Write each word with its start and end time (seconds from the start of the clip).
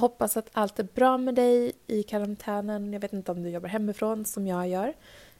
Hoppas 0.00 0.36
att 0.36 0.50
allt 0.52 0.78
är 0.78 0.84
bra 0.94 1.18
med 1.18 1.34
dig 1.34 1.72
i 1.86 2.02
karantänen. 2.02 2.92
Jag 2.92 3.00
vet 3.00 3.12
inte 3.12 3.32
om 3.32 3.42
du 3.42 3.50
jobbar 3.50 3.68
hemifrån 3.68 4.24
som 4.24 4.46
jag 4.46 4.68
gör. 4.68 4.94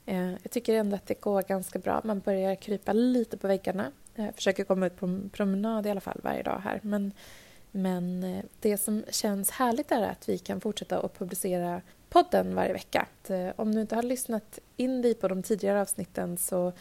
Eh, 0.07 0.31
jag 0.31 0.51
tycker 0.51 0.75
ändå 0.75 0.97
att 0.97 1.07
det 1.07 1.21
går 1.21 1.43
ganska 1.43 1.79
bra. 1.79 2.01
Man 2.05 2.21
börjar 2.21 2.55
krypa 2.55 2.93
lite 2.93 3.37
på 3.37 3.47
väggarna. 3.47 3.93
Eh, 4.15 4.25
jag 4.25 4.35
försöker 4.35 4.65
komma 4.65 4.87
ut 4.87 4.97
på 4.97 5.07
en 5.07 5.31
promenad 5.33 5.87
i 5.87 5.91
alla 5.91 6.01
fall 6.01 6.21
varje 6.23 6.43
dag 6.43 6.61
här. 6.65 6.81
Men, 6.83 7.13
men 7.71 8.25
eh, 8.25 8.45
det 8.61 8.77
som 8.77 9.05
känns 9.11 9.51
härligt 9.51 9.93
är 9.93 10.03
att 10.03 10.29
vi 10.29 10.39
kan 10.39 10.61
fortsätta 10.61 10.99
att 10.99 11.19
publicera 11.19 11.83
podden 12.09 12.55
varje 12.55 12.73
vecka. 12.73 13.07
Om 13.57 13.75
du 13.75 13.81
inte 13.81 13.95
har 13.95 14.03
lyssnat 14.03 14.59
in 14.77 15.03
dig 15.03 15.15
på 15.15 15.29
de 15.29 15.43
tidigare 15.43 15.81
avsnitten 15.81 16.39
så 16.39 16.73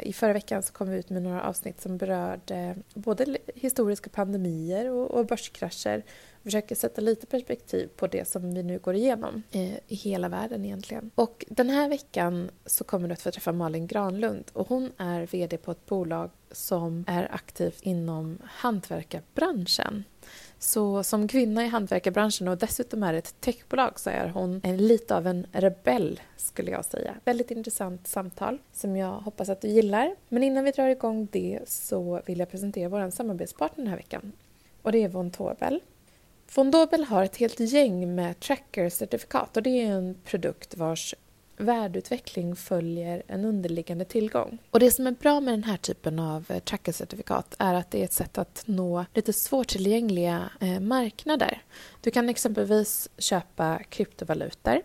i 0.00 0.12
förra 0.12 0.32
veckan 0.32 0.62
så 0.62 0.72
kom 0.72 0.90
vi 0.90 0.98
ut 0.98 1.10
med 1.10 1.22
några 1.22 1.42
avsnitt 1.42 1.80
som 1.80 1.96
berörde 1.96 2.76
både 2.94 3.38
historiska 3.54 4.10
pandemier 4.10 4.90
och 4.90 5.26
börskrascher 5.26 6.02
försöker 6.42 6.74
sätta 6.74 7.00
lite 7.00 7.26
perspektiv 7.26 7.88
på 7.96 8.06
det 8.06 8.28
som 8.28 8.54
vi 8.54 8.62
nu 8.62 8.78
går 8.78 8.94
igenom 8.94 9.42
eh, 9.50 9.74
i 9.88 9.94
hela 9.94 10.28
världen 10.28 10.64
egentligen. 10.64 11.10
Och 11.14 11.44
den 11.48 11.70
här 11.70 11.88
veckan 11.88 12.50
så 12.66 12.84
kommer 12.84 13.08
du 13.08 13.14
att 13.14 13.22
få 13.22 13.30
träffa 13.30 13.52
Malin 13.52 13.86
Granlund 13.86 14.44
och 14.52 14.68
hon 14.68 14.92
är 14.96 15.26
VD 15.26 15.56
på 15.56 15.70
ett 15.70 15.86
bolag 15.86 16.30
som 16.50 17.04
är 17.08 17.34
aktivt 17.34 17.82
inom 17.82 18.38
hantverkarbranschen. 18.44 20.04
Så 20.58 21.02
som 21.02 21.28
kvinna 21.28 21.64
i 21.64 21.68
hantverkarbranschen 21.68 22.48
och 22.48 22.58
dessutom 22.58 23.02
är 23.02 23.14
ett 23.14 23.40
techbolag 23.40 24.00
så 24.00 24.10
är 24.10 24.28
hon 24.28 24.60
en, 24.64 24.76
lite 24.76 25.16
av 25.16 25.26
en 25.26 25.46
rebell 25.52 26.20
skulle 26.36 26.70
jag 26.70 26.84
säga. 26.84 27.14
Väldigt 27.24 27.50
intressant 27.50 28.08
samtal 28.08 28.58
som 28.72 28.96
jag 28.96 29.12
hoppas 29.12 29.48
att 29.48 29.60
du 29.60 29.68
gillar. 29.68 30.16
Men 30.28 30.42
innan 30.42 30.64
vi 30.64 30.70
drar 30.70 30.88
igång 30.88 31.28
det 31.32 31.60
så 31.66 32.20
vill 32.26 32.38
jag 32.38 32.50
presentera 32.50 32.88
vår 32.88 33.10
samarbetspartner 33.10 33.84
den 33.84 33.90
här 33.90 33.96
veckan. 33.96 34.32
Och 34.82 34.92
det 34.92 34.98
är 34.98 35.08
Von 35.08 35.30
Torbell 35.30 35.80
Von 36.54 36.70
Dobel 36.70 37.04
har 37.04 37.24
ett 37.24 37.36
helt 37.36 37.60
gäng 37.60 38.14
med 38.14 38.40
tracker-certifikat 38.40 39.56
och 39.56 39.62
det 39.62 39.70
är 39.70 39.92
en 39.92 40.14
produkt 40.24 40.76
vars 40.76 41.14
värdeutveckling 41.56 42.56
följer 42.56 43.22
en 43.26 43.44
underliggande 43.44 44.04
tillgång. 44.04 44.58
Och 44.70 44.80
det 44.80 44.90
som 44.90 45.06
är 45.06 45.10
bra 45.10 45.40
med 45.40 45.54
den 45.54 45.64
här 45.64 45.76
typen 45.76 46.18
av 46.18 46.44
eh, 46.48 46.58
tracker-certifikat 46.58 47.54
är 47.58 47.74
att 47.74 47.90
det 47.90 48.00
är 48.00 48.04
ett 48.04 48.12
sätt 48.12 48.38
att 48.38 48.62
nå 48.66 49.04
lite 49.14 49.32
svårtillgängliga 49.32 50.50
eh, 50.60 50.80
marknader. 50.80 51.62
Du 52.00 52.10
kan 52.10 52.28
exempelvis 52.28 53.08
köpa 53.18 53.78
kryptovalutor 53.88 54.82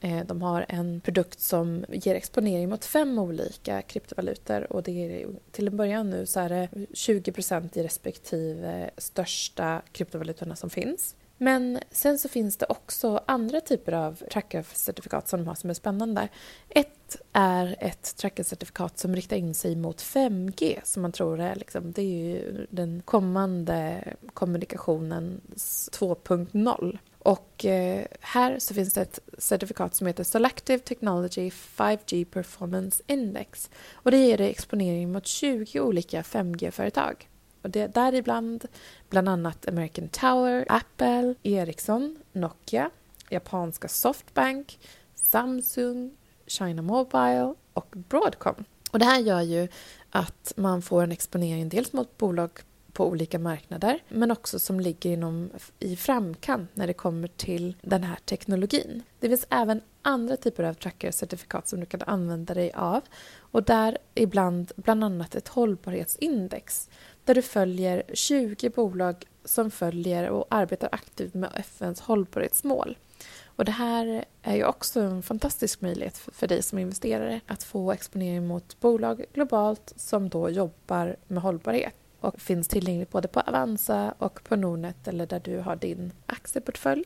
Eh, 0.00 0.26
de 0.26 0.42
har 0.42 0.66
en 0.68 1.00
produkt 1.00 1.40
som 1.40 1.84
ger 1.88 2.14
exponering 2.14 2.68
mot 2.68 2.84
fem 2.84 3.18
olika 3.18 3.82
kryptovalutor 3.82 4.72
och 4.72 4.82
det 4.82 5.22
är, 5.22 5.28
till 5.50 5.68
en 5.68 5.76
början 5.76 6.10
nu 6.10 6.26
så 6.26 6.40
är 6.40 6.48
det 6.48 6.68
20 6.92 7.32
i 7.72 7.82
respektive 7.82 8.90
största 8.96 9.82
kryptovalutorna 9.92 10.56
som 10.56 10.70
finns. 10.70 11.14
Men 11.42 11.78
sen 11.90 12.18
så 12.18 12.28
finns 12.28 12.56
det 12.56 12.66
också 12.68 13.20
andra 13.26 13.60
typer 13.60 13.92
av 13.92 14.22
trackercertifikat 14.32 15.28
som 15.28 15.40
de 15.40 15.48
har 15.48 15.54
som 15.54 15.70
är 15.70 15.74
spännande. 15.74 16.28
Ett 16.68 17.16
är 17.32 17.76
ett 17.78 18.16
trackercertifikat 18.16 18.98
som 18.98 19.16
riktar 19.16 19.36
in 19.36 19.54
sig 19.54 19.76
mot 19.76 20.02
5G 20.02 20.78
som 20.84 21.02
man 21.02 21.12
tror 21.12 21.40
är, 21.40 21.54
liksom, 21.54 21.92
det 21.92 22.02
är 22.02 22.24
ju 22.24 22.66
den 22.70 23.02
kommande 23.04 24.04
kommunikationens 24.34 25.90
2.0. 25.92 26.98
Och 27.22 27.64
eh, 27.64 28.06
här 28.20 28.58
så 28.58 28.74
finns 28.74 28.94
det 28.94 29.00
ett 29.00 29.18
certifikat 29.38 29.94
som 29.94 30.06
heter 30.06 30.24
Selective 30.24 30.78
Technology 30.78 31.50
5G 31.50 32.24
Performance 32.24 33.02
Index. 33.06 33.70
Och 33.92 34.10
det 34.10 34.16
ger 34.16 34.38
dig 34.38 34.50
exponering 34.50 35.12
mot 35.12 35.26
20 35.26 35.80
olika 35.80 36.22
5G-företag. 36.22 37.28
Och 37.62 37.70
det 37.70 37.80
är 37.80 37.88
däribland 37.88 38.64
bland 39.10 39.28
annat 39.28 39.68
American 39.68 40.08
Tower, 40.08 40.66
Apple, 40.68 41.34
Ericsson, 41.42 42.18
Nokia, 42.32 42.90
japanska 43.28 43.88
Softbank, 43.88 44.78
Samsung, 45.14 46.16
China 46.46 46.82
Mobile 46.82 47.54
och 47.72 47.94
Broadcom. 48.08 48.64
Och 48.90 48.98
det 48.98 49.04
här 49.04 49.20
gör 49.20 49.40
ju 49.40 49.68
att 50.10 50.52
man 50.56 50.82
får 50.82 51.02
en 51.02 51.12
exponering 51.12 51.68
dels 51.68 51.92
mot 51.92 52.18
bolag 52.18 52.50
på 52.92 53.06
olika 53.06 53.38
marknader 53.38 53.98
men 54.08 54.30
också 54.30 54.58
som 54.58 54.80
ligger 54.80 55.10
inom, 55.10 55.50
i 55.78 55.96
framkant 55.96 56.70
när 56.74 56.86
det 56.86 56.92
kommer 56.92 57.28
till 57.28 57.76
den 57.82 58.04
här 58.04 58.16
teknologin. 58.24 59.02
Det 59.20 59.28
finns 59.28 59.46
även 59.50 59.80
andra 60.02 60.36
typer 60.36 60.64
av 60.64 60.74
tracker-certifikat 60.74 61.68
som 61.68 61.80
du 61.80 61.86
kan 61.86 62.02
använda 62.02 62.54
dig 62.54 62.72
av 62.72 63.00
och 63.36 63.62
där 63.62 63.98
ibland 64.14 64.72
bland 64.76 65.04
annat 65.04 65.34
ett 65.34 65.48
hållbarhetsindex 65.48 66.88
där 67.24 67.34
du 67.34 67.42
följer 67.42 68.02
20 68.14 68.70
bolag 68.70 69.24
som 69.44 69.70
följer 69.70 70.28
och 70.28 70.46
arbetar 70.50 70.88
aktivt 70.92 71.34
med 71.34 71.50
FNs 71.54 72.00
hållbarhetsmål. 72.00 72.98
Och 73.44 73.64
det 73.64 73.72
här 73.72 74.24
är 74.42 74.56
ju 74.56 74.64
också 74.64 75.00
en 75.00 75.22
fantastisk 75.22 75.80
möjlighet 75.80 76.18
för 76.18 76.46
dig 76.46 76.62
som 76.62 76.78
investerare 76.78 77.40
att 77.46 77.62
få 77.62 77.92
exponering 77.92 78.46
mot 78.46 78.80
bolag 78.80 79.24
globalt 79.32 79.92
som 79.96 80.28
då 80.28 80.50
jobbar 80.50 81.16
med 81.26 81.42
hållbarhet 81.42 81.94
och 82.20 82.40
finns 82.40 82.68
tillgängligt 82.68 83.10
både 83.10 83.28
på 83.28 83.40
Avanza 83.40 84.14
och 84.18 84.44
på 84.44 84.56
Nordnet 84.56 85.08
eller 85.08 85.26
där 85.26 85.40
du 85.40 85.58
har 85.58 85.76
din 85.76 86.12
aktieportfölj. 86.26 87.04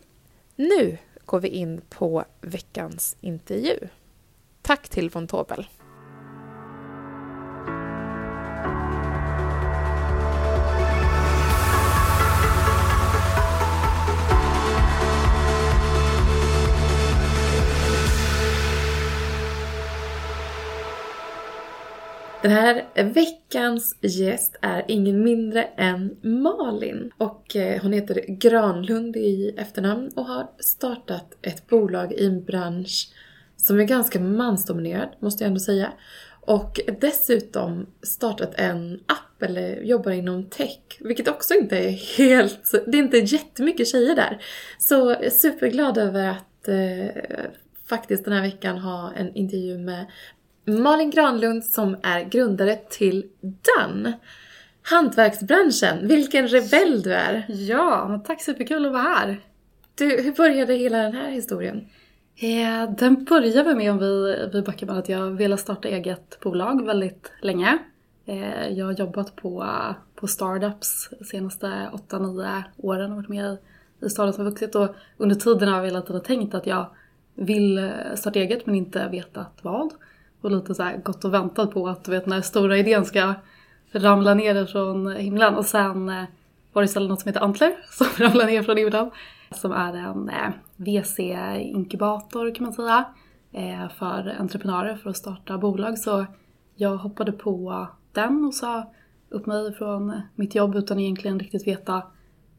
Nu 0.57 0.99
går 1.25 1.41
vi 1.41 1.49
in 1.49 1.81
på 1.89 2.25
veckans 2.41 3.17
intervju. 3.21 3.79
Tack 4.63 4.89
till 4.89 5.11
von 5.11 5.27
Tobel. 5.27 5.67
Den 22.45 22.53
här 22.53 22.85
veckans 22.95 23.97
gäst 24.01 24.57
är 24.61 24.85
ingen 24.89 25.23
mindre 25.23 25.63
än 25.63 26.17
Malin. 26.23 27.11
Och 27.19 27.57
eh, 27.57 27.83
hon 27.83 27.93
heter 27.93 28.25
Granlund 28.29 29.17
i 29.17 29.55
efternamn 29.57 30.11
och 30.17 30.25
har 30.25 30.51
startat 30.59 31.35
ett 31.43 31.67
bolag 31.67 32.13
i 32.13 32.27
en 32.27 32.45
bransch 32.45 33.09
som 33.57 33.81
är 33.81 33.85
ganska 33.85 34.21
mansdominerad, 34.21 35.09
måste 35.19 35.45
jag 35.45 35.49
ändå 35.49 35.61
säga. 35.61 35.93
Och 36.41 36.81
dessutom 37.01 37.87
startat 38.03 38.55
en 38.55 39.01
app 39.07 39.43
eller 39.43 39.83
jobbar 39.83 40.13
inom 40.13 40.45
tech, 40.45 40.81
vilket 41.01 41.29
också 41.29 41.55
inte 41.55 41.79
är 41.79 41.91
helt... 41.91 42.73
Det 42.87 42.99
är 42.99 43.03
inte 43.03 43.19
jättemycket 43.19 43.89
tjejer 43.89 44.17
där. 44.17 44.43
Så 44.79 45.17
superglad 45.31 45.99
över 45.99 46.29
att 46.29 46.69
eh, 46.69 47.23
faktiskt 47.89 48.25
den 48.25 48.35
här 48.35 48.43
veckan 48.43 48.79
ha 48.79 49.13
en 49.17 49.35
intervju 49.35 49.79
med 49.79 50.07
Malin 50.65 51.11
Granlund 51.11 51.65
som 51.65 51.97
är 52.03 52.25
grundare 52.25 52.77
till 52.77 53.27
Done. 53.41 54.13
Hantverksbranschen, 54.83 56.09
vilken 56.09 56.49
rebell 56.49 57.03
du 57.03 57.15
är! 57.15 57.45
Ja, 57.49 58.21
tack 58.27 58.43
superkul 58.43 58.87
att 58.87 58.93
vara 58.93 59.03
här! 59.03 59.41
Du, 59.95 60.23
hur 60.23 60.33
började 60.33 60.75
hela 60.75 60.99
den 60.99 61.13
här 61.13 61.31
historien? 61.31 61.89
Eh, 62.37 62.95
den 62.99 63.25
började 63.25 63.75
med, 63.75 63.91
om 63.91 63.99
vi, 63.99 64.37
vi 64.53 64.63
backar 64.63 64.87
med 64.87 64.99
att 64.99 65.09
jag 65.09 65.31
ville 65.31 65.57
starta 65.57 65.89
eget 65.89 66.41
bolag 66.41 66.87
väldigt 66.87 67.33
länge. 67.43 67.79
Eh, 68.27 68.69
jag 68.69 68.87
har 68.87 68.93
jobbat 68.93 69.37
på, 69.37 69.67
på 70.15 70.27
startups 70.27 71.09
de 71.19 71.25
senaste 71.25 71.67
8-9 72.09 72.63
åren 72.77 73.11
och 73.11 73.17
varit 73.17 73.29
med 73.29 73.57
i 74.01 74.11
startups 74.11 74.37
som 74.37 74.45
har 74.45 74.51
vuxit 74.51 74.75
och 74.75 74.95
under 75.17 75.37
tiden 75.37 75.69
har 75.69 75.77
jag 75.77 75.85
hela 75.85 76.03
tiden 76.03 76.23
tänkt 76.23 76.55
att 76.55 76.67
jag 76.67 76.87
vill 77.35 77.91
starta 78.15 78.39
eget 78.39 78.67
men 78.67 78.75
inte 78.75 79.09
vetat 79.09 79.59
vad 79.63 79.93
och 80.45 80.51
lite 80.51 80.75
så 80.75 80.83
här 80.83 80.97
gått 80.97 81.25
och 81.25 81.35
väntat 81.35 81.71
på 81.71 81.89
att 81.89 82.05
du 82.05 82.11
vet 82.11 82.27
när 82.27 82.41
stora 82.41 82.79
idén 82.79 83.05
ska 83.05 83.35
ramla 83.93 84.35
ner 84.35 84.67
från 84.67 85.17
himlen 85.17 85.55
och 85.55 85.65
sen 85.65 86.09
eh, 86.09 86.25
var 86.73 86.83
det 86.83 86.87
istället 86.87 87.09
något 87.09 87.21
som 87.21 87.29
heter 87.29 87.41
Antler 87.41 87.77
som 87.91 88.07
ramlade 88.19 88.51
ner 88.51 88.63
från 88.63 88.77
himlen. 88.77 89.11
Som 89.51 89.73
är 89.73 89.95
en 89.95 90.29
eh, 90.29 90.51
VC-inkubator 90.77 92.55
kan 92.55 92.65
man 92.65 92.73
säga 92.73 93.05
eh, 93.53 93.89
för 93.89 94.37
entreprenörer 94.39 94.97
för 94.97 95.11
att 95.11 95.17
starta 95.17 95.59
bolag. 95.59 95.99
Så 95.99 96.27
jag 96.75 96.97
hoppade 96.97 97.33
på 97.33 97.87
den 98.13 98.45
och 98.45 98.55
sa 98.55 98.93
upp 99.29 99.47
mig 99.47 99.75
från 99.75 100.21
mitt 100.35 100.55
jobb 100.55 100.75
utan 100.75 101.01
egentligen 101.01 101.39
riktigt 101.39 101.67
veta 101.67 102.03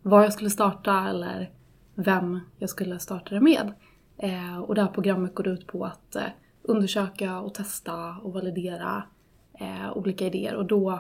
var 0.02 0.24
jag 0.24 0.34
skulle 0.34 0.50
starta 0.50 1.08
eller 1.10 1.50
vem 1.96 2.40
jag 2.58 2.70
skulle 2.70 3.00
starta 3.00 3.36
det 3.36 3.42
med. 3.42 3.74
Och 4.68 4.76
det 4.76 4.82
här 4.82 4.90
programmet 4.90 5.36
går 5.36 5.48
ut 5.48 5.68
på 5.68 5.86
att 5.86 6.18
undersöka 6.68 7.40
och 7.40 7.54
testa 7.54 8.16
och 8.24 8.34
validera 8.34 9.04
eh, 9.60 9.98
olika 9.98 10.26
idéer 10.26 10.56
och 10.56 10.66
då 10.66 11.00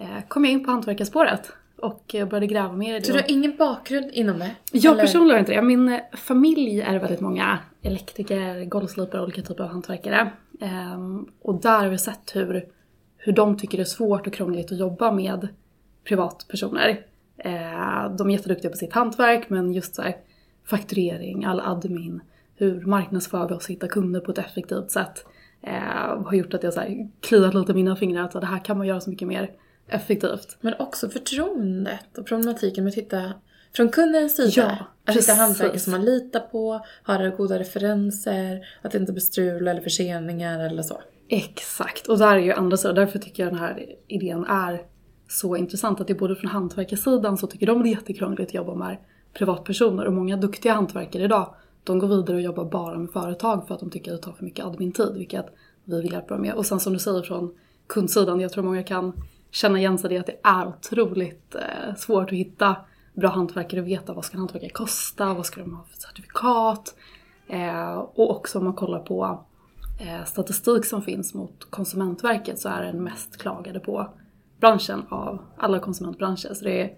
eh, 0.00 0.28
kom 0.28 0.44
jag 0.44 0.52
in 0.52 0.64
på 0.64 0.70
hantverkarspåret 0.70 1.52
och 1.76 2.14
började 2.14 2.46
gräva 2.46 2.72
mer 2.72 2.96
i 2.96 2.98
det. 2.98 3.04
Så 3.04 3.12
du 3.12 3.18
har 3.18 3.30
ingen 3.30 3.56
bakgrund 3.56 4.10
inom 4.12 4.38
det? 4.38 4.50
Jag 4.72 4.98
personligen 4.98 5.34
har 5.34 5.40
inte 5.40 5.52
det. 5.52 5.62
Min 5.62 6.00
familj 6.12 6.80
är 6.80 6.98
väldigt 6.98 7.20
många 7.20 7.58
elektriker, 7.82 8.64
golvslipare, 8.64 9.22
olika 9.22 9.42
typer 9.42 9.64
av 9.64 9.70
hantverkare. 9.70 10.30
Um, 10.94 11.30
och 11.42 11.60
där 11.60 11.78
har 11.78 11.88
vi 11.88 11.98
sett 11.98 12.36
hur, 12.36 12.64
hur 13.16 13.32
de 13.32 13.56
tycker 13.56 13.78
det 13.78 13.82
är 13.82 13.84
svårt 13.84 14.26
och 14.26 14.32
krångligt 14.32 14.72
att 14.72 14.78
jobba 14.78 15.12
med 15.12 15.48
privatpersoner. 16.04 17.06
Eh, 17.36 18.16
de 18.18 18.28
är 18.28 18.30
jätteduktiga 18.30 18.70
på 18.70 18.76
sitt 18.76 18.92
hantverk 18.92 19.50
men 19.50 19.72
just 19.72 19.94
så 19.94 20.02
här, 20.02 20.16
fakturering, 20.64 21.44
all 21.44 21.60
admin, 21.60 22.20
hur 22.62 22.86
marknadsför 22.86 23.48
vi 23.48 23.54
oss 23.54 23.64
och 23.64 23.70
hittar 23.70 23.88
kunder 23.88 24.20
på 24.20 24.30
ett 24.32 24.38
effektivt 24.38 24.90
sätt 24.90 25.24
eh, 25.62 26.22
har 26.24 26.34
gjort 26.34 26.54
att 26.54 26.62
jag 26.62 26.72
så 26.72 26.80
här, 26.80 27.10
kliat 27.20 27.54
lite 27.54 27.72
i 27.72 27.74
mina 27.74 27.96
fingrar 27.96 28.24
att 28.24 28.32
det 28.32 28.46
här 28.46 28.64
kan 28.64 28.78
man 28.78 28.86
göra 28.86 29.00
så 29.00 29.10
mycket 29.10 29.28
mer 29.28 29.50
effektivt. 29.88 30.56
Men 30.60 30.74
också 30.78 31.08
förtroendet 31.08 32.18
och 32.18 32.26
problematiken 32.26 32.84
med 32.84 32.90
att 32.90 32.96
hitta 32.96 33.32
från 33.76 33.88
kundens 33.88 34.36
sida. 34.36 34.50
Ja, 34.56 34.76
att 35.04 35.16
hitta 35.16 35.34
hantverkare 35.34 35.78
som 35.78 35.90
man 35.90 36.04
litar 36.04 36.40
på, 36.40 36.84
har 37.02 37.36
goda 37.36 37.58
referenser, 37.58 38.66
att 38.82 38.92
det 38.92 38.98
inte 38.98 39.12
blir 39.12 39.20
strul 39.20 39.68
eller 39.68 39.80
förseningar 39.80 40.60
eller 40.60 40.82
så. 40.82 41.00
Exakt, 41.28 42.08
och 42.08 42.18
där 42.18 42.36
är 42.36 42.40
ju 42.40 42.52
andra 42.52 42.76
sidan, 42.76 42.94
därför 42.94 43.18
tycker 43.18 43.42
jag 43.42 43.52
den 43.52 43.58
här 43.58 43.86
idén 44.08 44.44
är 44.44 44.82
så 45.28 45.56
intressant 45.56 46.00
att 46.00 46.06
det 46.06 46.12
är 46.12 46.18
både 46.18 46.36
från 46.36 46.50
hantverkarsidan 46.50 47.38
så 47.38 47.46
tycker 47.46 47.66
de 47.66 47.82
det 47.82 47.88
är 47.88 47.90
jättekrångligt 47.90 48.50
att 48.50 48.54
jobba 48.54 48.74
med 48.74 48.96
privatpersoner 49.34 50.04
och 50.04 50.12
många 50.12 50.36
duktiga 50.36 50.72
hantverkare 50.72 51.22
idag 51.22 51.54
de 51.84 51.98
går 51.98 52.08
vidare 52.08 52.36
och 52.36 52.42
jobbar 52.42 52.64
bara 52.64 52.98
med 52.98 53.10
företag 53.10 53.66
för 53.66 53.74
att 53.74 53.80
de 53.80 53.90
tycker 53.90 54.12
att 54.14 54.20
det 54.20 54.26
tar 54.26 54.32
för 54.32 54.44
mycket 54.44 54.64
admin-tid 54.64 55.12
vilket 55.14 55.46
vi 55.84 56.02
vill 56.02 56.12
hjälpa 56.12 56.34
dem 56.34 56.42
med. 56.42 56.54
Och 56.54 56.66
sen 56.66 56.80
som 56.80 56.92
du 56.92 56.98
säger 56.98 57.22
från 57.22 57.54
kundsidan, 57.86 58.40
jag 58.40 58.52
tror 58.52 58.64
många 58.64 58.82
kan 58.82 59.12
känna 59.50 59.78
igen 59.78 59.98
sig 59.98 60.10
i 60.10 60.14
det 60.14 60.20
att 60.20 60.26
det 60.26 60.40
är 60.42 60.68
otroligt 60.68 61.54
eh, 61.54 61.94
svårt 61.96 62.32
att 62.32 62.38
hitta 62.38 62.76
bra 63.14 63.30
hantverkare 63.30 63.80
och 63.80 63.86
veta 63.86 64.12
vad 64.12 64.24
ska 64.24 64.34
en 64.34 64.38
hantverkare 64.38 64.70
kosta, 64.70 65.34
vad 65.34 65.46
ska 65.46 65.60
de 65.60 65.74
ha 65.74 65.84
för 65.84 65.96
certifikat. 65.96 66.94
Eh, 67.48 67.94
och 67.94 68.30
också 68.30 68.58
om 68.58 68.64
man 68.64 68.74
kollar 68.74 69.00
på 69.00 69.44
eh, 70.00 70.24
statistik 70.24 70.84
som 70.84 71.02
finns 71.02 71.34
mot 71.34 71.70
Konsumentverket 71.70 72.58
så 72.58 72.68
är 72.68 72.82
den 72.82 73.04
mest 73.04 73.36
klagade 73.36 73.80
på 73.80 74.08
branschen 74.60 75.02
av 75.08 75.38
alla 75.56 75.78
konsumentbranscher. 75.78 76.54
Så 76.54 76.64
det 76.64 76.80
är 76.82 76.96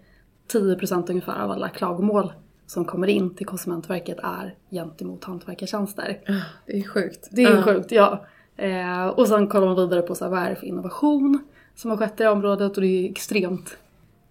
10% 0.53 1.11
ungefär 1.11 1.41
av 1.41 1.51
alla 1.51 1.69
klagomål 1.69 2.33
som 2.67 2.85
kommer 2.85 3.07
in 3.07 3.35
till 3.35 3.47
Konsumentverket 3.47 4.19
är 4.23 4.55
gentemot 4.71 5.25
hantverkartjänster. 5.25 6.19
Det 6.67 6.79
är 6.79 6.83
sjukt. 6.89 7.29
Det 7.33 7.43
är 7.43 7.57
Ja. 7.57 7.63
sjukt, 7.63 7.93
ja. 7.93 8.25
Eh, 8.57 9.07
och 9.07 9.29
sen 9.29 9.47
kollar 9.49 9.67
man 9.67 9.77
vidare 9.77 10.03
på 10.03 10.15
så 10.15 10.25
här, 10.25 10.31
vad 10.31 10.43
är 10.43 10.51
det 10.51 10.57
för 10.57 10.67
innovation 10.67 11.39
som 11.75 11.91
har 11.91 11.97
skett 11.97 12.21
i 12.21 12.27
området 12.27 12.77
och 12.77 12.83
det 12.83 12.87
är 12.89 13.11
extremt 13.11 13.77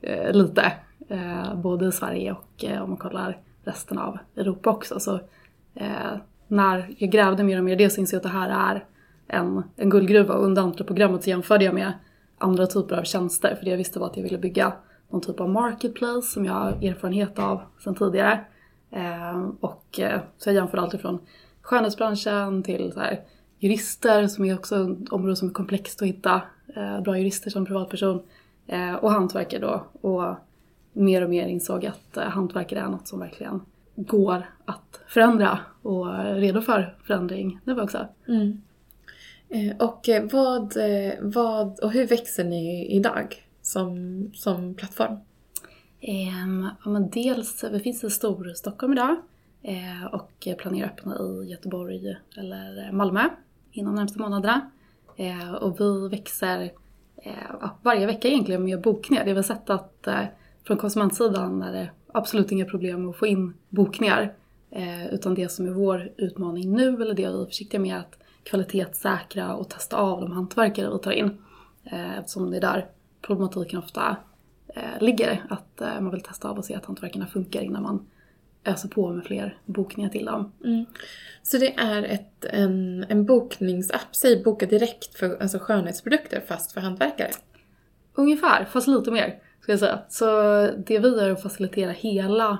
eh, 0.02 0.32
lite. 0.34 0.74
Eh, 1.10 1.56
både 1.56 1.88
i 1.88 1.92
Sverige 1.92 2.32
och 2.32 2.64
om 2.84 2.90
man 2.90 2.98
kollar 2.98 3.38
resten 3.64 3.98
av 3.98 4.18
Europa 4.36 4.70
också. 4.70 5.00
Så 5.00 5.20
när 6.48 6.96
jag 6.98 7.10
grävde 7.10 7.44
mer 7.44 7.58
och 7.58 7.64
mer 7.64 7.76
det 7.76 7.90
så 7.90 8.02
insåg 8.02 8.16
jag 8.16 8.20
att 8.20 8.24
det 8.34 8.40
här 8.40 8.74
är 8.74 8.86
en, 9.28 9.64
en 9.76 9.90
guldgruva 9.90 10.34
och 10.34 10.46
under 10.46 10.62
entreprogrammet 10.62 11.24
så 11.24 11.30
jämförde 11.30 11.66
jag 11.66 11.74
med 11.74 11.94
andra 12.38 12.68
typer 12.68 12.96
av 12.96 13.04
tjänster 13.04 13.56
för 13.56 13.66
det 13.66 13.72
jag 13.72 13.78
visste 13.78 14.00
var 14.00 14.08
att 14.08 14.18
jag 14.18 14.24
ville 14.24 14.38
bygga 14.38 14.74
någon 15.14 15.22
typ 15.22 15.40
av 15.40 15.50
marketplace 15.50 16.28
som 16.28 16.46
jag 16.46 16.54
har 16.54 16.72
erfarenhet 16.72 17.40
av 17.40 17.62
sedan 17.84 17.96
tidigare. 17.96 18.40
Eh, 18.92 19.50
och 19.60 20.00
eh, 20.00 20.22
så 20.38 20.50
jag 20.50 20.56
jämförde 20.56 20.82
allt 20.82 20.94
ifrån 20.94 21.20
skönhetsbranschen 21.62 22.64
till 22.64 22.92
så 22.94 23.00
här, 23.00 23.22
jurister 23.60 24.28
som 24.28 24.46
är 24.46 24.56
också 24.56 24.76
ett 24.76 25.10
område 25.10 25.36
som 25.36 25.50
är 25.50 25.54
komplext 25.54 26.02
att 26.02 26.08
hitta 26.08 26.42
eh, 26.76 27.02
bra 27.02 27.18
jurister 27.18 27.50
som 27.50 27.66
privatperson 27.66 28.22
eh, 28.68 28.94
och 28.94 29.12
hantverkare 29.12 29.62
då. 29.62 29.86
Och 30.02 30.36
mer 30.94 31.24
och 31.24 31.30
mer 31.30 31.48
insåg 31.48 31.86
att 31.86 32.18
eh, 32.18 32.24
hantverkare 32.24 32.80
är 32.80 32.88
något 32.88 33.08
som 33.08 33.20
verkligen 33.20 33.62
går 33.96 34.44
att 34.66 35.02
förändra 35.08 35.60
och 35.82 36.16
är 36.16 36.36
redo 36.36 36.62
för 36.62 36.98
förändring 37.04 37.60
nu 37.64 37.82
också. 37.82 38.08
Mm. 38.28 38.62
Eh, 39.50 39.78
och 39.78 40.10
eh, 40.10 40.24
vad, 40.32 40.74
vad 41.22 41.80
och 41.80 41.92
hur 41.92 42.08
växer 42.08 42.44
ni 42.44 42.88
idag 42.96 43.43
som, 43.64 44.32
som 44.34 44.76
plattform? 44.76 45.18
Um, 46.42 46.70
men 46.86 47.10
dels, 47.10 47.64
vi 47.64 47.80
finns 47.80 48.04
i 48.04 48.10
Storstockholm 48.10 48.94
idag 48.94 49.16
eh, 49.62 50.06
och 50.12 50.48
planerar 50.58 50.88
att 50.88 51.00
öppna 51.00 51.16
i 51.16 51.50
Göteborg 51.52 52.18
eller 52.38 52.92
Malmö 52.92 53.30
inom 53.72 53.94
de 53.94 53.96
närmaste 53.96 54.20
månaderna. 54.20 54.72
Eh, 55.16 55.54
och 55.54 55.80
vi 55.80 56.10
växer 56.10 56.72
eh, 57.16 57.72
varje 57.82 58.06
vecka 58.06 58.28
egentligen 58.28 58.64
med 58.64 58.82
bokningar. 58.82 59.24
Det 59.24 59.30
har 59.32 59.36
vi 59.36 59.44
sett 59.44 59.70
att 59.70 60.08
eh, 60.08 60.24
från 60.64 60.78
konsumentsidan 60.78 61.62
är 61.62 61.74
det 61.74 61.90
absolut 62.14 62.52
inga 62.52 62.66
problem 62.66 63.10
att 63.10 63.18
få 63.18 63.28
in 63.28 63.54
bokningar. 63.70 64.34
Eh, 64.72 65.14
utan 65.14 65.36
det 65.36 65.52
som 65.52 65.68
är 65.68 65.72
vår 65.72 66.12
utmaning 66.18 66.72
nu, 66.72 67.02
eller 67.02 67.14
det 67.14 67.30
vi 67.30 67.42
är 67.42 67.46
försiktiga 67.46 67.82
med, 67.82 67.96
är 67.96 68.00
att 68.00 68.18
kvalitetssäkra 68.44 69.56
och 69.56 69.70
testa 69.70 69.98
av 69.98 70.22
de 70.22 70.32
hantverkare 70.32 70.94
vi 70.94 71.00
tar 71.00 71.12
in. 71.12 71.38
Eh, 71.84 72.18
eftersom 72.18 72.52
det 72.52 72.58
är 72.58 72.62
där 72.62 72.88
problematiken 73.28 73.80
ofta 73.80 74.16
eh, 74.68 75.02
ligger. 75.02 75.46
Att 75.50 75.82
eh, 75.82 76.02
man 76.02 76.12
vill 76.12 76.22
testa 76.22 76.50
av 76.50 76.58
och 76.58 76.66
se 76.66 76.76
att 76.76 76.86
hantverkarna 76.86 77.28
funkar 77.28 77.62
innan 77.62 77.84
man 77.84 78.08
öser 78.66 78.90
på 78.90 79.14
med 79.14 79.26
fler 79.26 79.58
bokningar 79.66 80.10
till 80.10 80.26
dem. 80.26 80.52
Så 81.44 81.58
det 81.58 81.74
är 81.80 82.04
ett, 82.04 82.46
en, 82.46 83.06
en 83.10 83.26
bokningsapp, 83.26 84.16
säg 84.16 84.44
boka 84.44 84.66
direkt 84.66 85.16
för 85.16 85.42
alltså 85.42 85.60
skönhetsprodukter 85.60 86.44
fast 86.48 86.72
för 86.72 86.82
hantverkare? 86.82 87.32
Ungefär, 88.14 88.66
fast 88.66 88.88
lite 88.88 89.12
mer 89.12 89.40
ska 89.62 89.72
jag 89.72 89.80
säga. 89.80 90.00
Så 90.10 90.26
det 90.78 91.00
vi 91.00 91.08
gör 91.08 91.30
är 91.30 91.32
att 91.32 91.42
facilitera 91.42 91.92
hela 91.92 92.58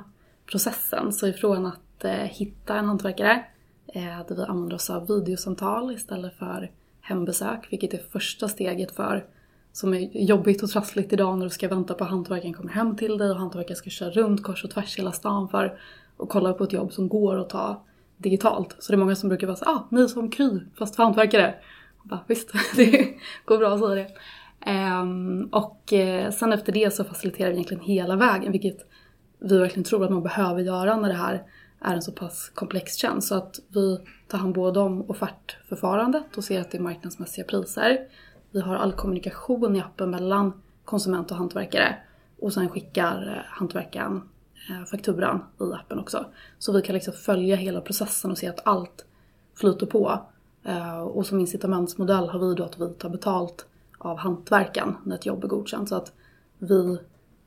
processen. 0.52 1.12
Så 1.14 1.28
ifrån 1.28 1.66
att 1.66 2.04
eh, 2.04 2.12
hitta 2.12 2.76
en 2.76 2.86
hantverkare, 2.86 3.46
eh, 3.88 4.28
där 4.28 4.36
vi 4.36 4.42
använder 4.44 4.76
oss 4.76 4.90
av 4.90 5.08
videosamtal 5.08 5.92
istället 5.92 6.34
för 6.38 6.72
hembesök, 7.02 7.68
vilket 7.70 7.94
är 7.94 8.02
första 8.12 8.48
steget 8.48 8.96
för 8.96 9.26
som 9.74 9.94
är 9.94 10.10
jobbigt 10.14 10.64
och 10.64 10.70
trassligt 10.70 11.14
idag 11.14 11.38
när 11.38 11.46
du 11.46 11.50
ska 11.50 11.68
vänta 11.68 11.94
på 11.94 12.04
att 12.04 12.10
hantverkaren 12.10 12.54
kommer 12.54 12.72
hem 12.72 12.96
till 12.96 13.18
dig 13.18 13.32
och 13.32 13.38
hantverkaren 13.38 13.76
ska 13.76 13.90
köra 13.90 14.10
runt 14.10 14.44
kors 14.44 14.64
och 14.64 14.72
tvärs 14.72 15.00
hela 15.00 15.12
stan 15.12 15.50
för 15.50 15.80
att 16.18 16.30
kolla 16.30 16.54
på 16.54 16.64
ett 16.64 16.74
jobb 16.74 16.94
som 16.94 17.08
går 17.08 17.40
att 17.40 17.50
ta 17.50 17.84
digitalt. 18.18 18.76
Så 18.80 18.92
det 18.92 18.96
är 18.96 19.00
många 19.00 19.16
som 19.16 19.30
brukar 19.30 19.48
vara 19.48 19.58
så 19.58 19.66
ah, 19.66 19.88
ni 19.92 20.10
som 20.10 20.32
Kry, 20.32 20.60
fast 20.76 20.96
för 20.96 21.04
hantverkare. 21.04 21.56
Och 21.98 22.08
bara, 22.08 22.20
visst, 22.28 22.52
det 22.76 23.08
går 23.46 23.58
bra 23.58 23.74
att 23.74 23.80
säga 23.80 23.96
det. 23.96 24.14
Um, 24.72 25.50
och 25.52 25.94
eh, 25.94 26.32
sen 26.32 26.54
efter 26.54 26.74
det 26.74 26.94
så 26.94 27.04
faciliterar 27.04 27.50
vi 27.50 27.56
egentligen 27.56 27.84
hela 27.84 28.16
vägen, 28.16 28.52
vilket 28.52 28.78
vi 29.40 29.58
verkligen 29.58 29.84
tror 29.84 30.04
att 30.04 30.12
man 30.12 30.24
behöver 30.24 30.62
göra 30.62 30.98
när 30.98 31.10
det 31.10 31.16
här 31.16 31.44
är 31.82 31.96
en 31.96 32.02
så 32.02 32.12
pass 32.12 32.52
komplex 32.54 32.96
tjänst. 32.96 33.28
Så 33.28 33.36
att 33.36 33.60
vi 33.68 34.00
tar 34.28 34.38
hand 34.38 34.54
både 34.54 34.80
om 34.80 35.10
offertförfarandet 35.10 36.38
och 36.38 36.44
ser 36.44 36.62
att 36.62 36.72
det 36.72 36.78
är 36.78 36.82
marknadsmässiga 36.82 37.46
priser. 37.46 37.98
Vi 38.54 38.62
har 38.62 38.76
all 38.76 38.94
kommunikation 38.94 39.76
i 39.76 39.80
appen 39.80 40.10
mellan 40.10 40.54
konsument 40.86 41.32
och 41.32 41.38
hantverkare. 41.38 41.96
Och 42.40 42.54
sen 42.54 42.70
skickar 42.70 43.28
eh, 43.28 43.52
hantverkaren 43.60 44.22
eh, 44.70 44.86
fakturan 44.86 45.44
i 45.60 45.74
appen 45.74 46.00
också. 46.00 46.26
Så 46.60 46.72
vi 46.74 46.82
kan 46.82 46.94
liksom 46.94 47.14
följa 47.14 47.56
hela 47.56 47.82
processen 47.82 48.32
och 48.32 48.38
se 48.38 48.48
att 48.48 48.68
allt 48.68 49.06
flyter 49.56 49.86
på. 49.86 50.20
Eh, 50.64 51.00
Och 51.02 51.26
som 51.26 51.40
incitamentsmodell 51.40 52.30
har 52.30 52.40
vi 52.50 52.56
då 52.56 52.64
att 52.64 52.80
vi 52.80 52.90
tar 52.94 53.10
betalt 53.10 53.66
av 53.98 54.18
hantverken 54.18 54.96
när 55.04 55.16
ett 55.16 55.26
jobb 55.26 55.44
är 55.44 55.48
godkänt. 55.48 55.90
Så 55.90 55.96
att 55.96 56.14
vi 56.60 56.98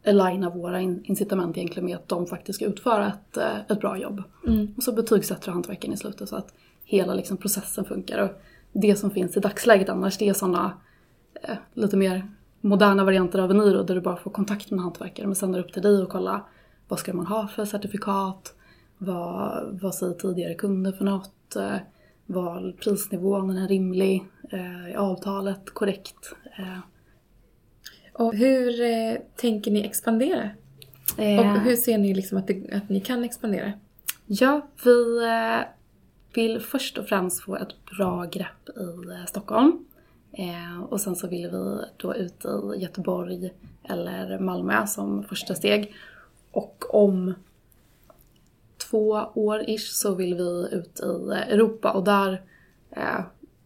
alignar 0.07 0.51
våra 0.51 0.81
in- 0.81 1.03
incitament 1.05 1.57
egentligen 1.57 1.87
med 1.87 1.97
att 1.97 2.09
de 2.09 2.27
faktiskt 2.27 2.57
ska 2.57 2.65
utföra 2.67 3.07
ett, 3.07 3.37
ett 3.71 3.81
bra 3.81 3.99
jobb. 3.99 4.23
Och 4.77 4.83
så 4.83 4.93
betygsätter 4.93 5.53
hantverkaren 5.53 5.95
i 5.95 5.97
slutet 5.97 6.29
så 6.29 6.37
att 6.37 6.55
hela 6.85 7.15
liksom, 7.15 7.37
processen 7.37 7.85
funkar. 7.85 8.19
Och 8.19 8.31
det 8.73 8.97
som 8.97 9.11
finns 9.11 9.37
i 9.37 9.41
dagsläget 9.41 9.89
annars 9.89 10.19
det 10.19 10.29
är 10.29 10.33
sådana 10.33 10.73
eh, 11.43 11.57
lite 11.75 11.97
mer 11.97 12.29
moderna 12.61 13.05
varianter 13.05 13.39
av 13.39 13.51
Eniro 13.51 13.83
där 13.83 13.95
du 13.95 14.01
bara 14.01 14.17
får 14.17 14.31
kontakt 14.31 14.71
med 14.71 14.81
hantverkare. 14.81 15.27
Men 15.27 15.37
sen 15.37 15.55
är 15.55 15.59
det 15.59 15.65
upp 15.65 15.73
till 15.73 15.83
dig 15.83 16.03
att 16.03 16.09
kolla 16.09 16.45
vad 16.89 16.99
ska 16.99 17.15
man 17.15 17.27
ha 17.27 17.49
för 17.49 17.65
certifikat? 17.65 18.55
Vad, 18.99 19.79
vad 19.83 19.95
säger 19.95 20.15
tidigare 20.15 20.55
kunder 20.55 20.93
för 20.93 21.05
något? 21.05 21.57
Eh, 21.57 21.77
Var 22.27 22.73
prisnivån 22.81 23.51
är 23.59 23.69
rimlig? 23.69 24.25
Eh, 24.51 24.85
Är 24.87 24.97
avtalet 24.97 25.71
korrekt? 25.71 26.33
Eh, 26.59 26.79
Och 28.13 28.35
hur 28.35 28.81
eh, 28.81 29.17
tänker 29.37 29.71
ni 29.71 29.81
expandera? 29.85 30.51
Och 31.41 31.61
hur 31.61 31.77
ser 31.77 31.99
ni 31.99 32.15
liksom 32.15 32.39
att, 32.39 32.47
det, 32.47 32.73
att 32.73 32.89
ni 32.89 33.01
kan 33.01 33.25
expandera? 33.25 33.73
Ja, 34.27 34.67
vi 34.85 35.21
vill 36.35 36.61
först 36.61 36.99
och 36.99 37.07
främst 37.07 37.41
få 37.41 37.57
ett 37.57 37.85
bra 37.97 38.25
grepp 38.25 38.69
i 38.69 39.27
Stockholm. 39.29 39.86
Eh, 40.39 40.83
och 40.89 41.01
sen 41.01 41.17
så 41.17 41.29
vill 41.29 41.51
vi 41.51 41.79
då 41.97 42.15
ut 42.15 42.45
i 42.77 42.83
Göteborg 42.83 43.53
eller 43.85 44.39
Malmö 44.39 44.87
som 44.87 45.25
första 45.25 45.55
steg. 45.55 45.95
Och 46.51 46.95
om 46.95 47.35
två 48.91 49.21
år 49.35 49.71
ish 49.71 49.93
så 49.93 50.15
vill 50.15 50.35
vi 50.35 50.69
ut 50.73 51.01
i 51.01 51.33
Europa. 51.53 51.93
Och 51.93 52.05
där 52.05 52.43
eh, 52.91 53.21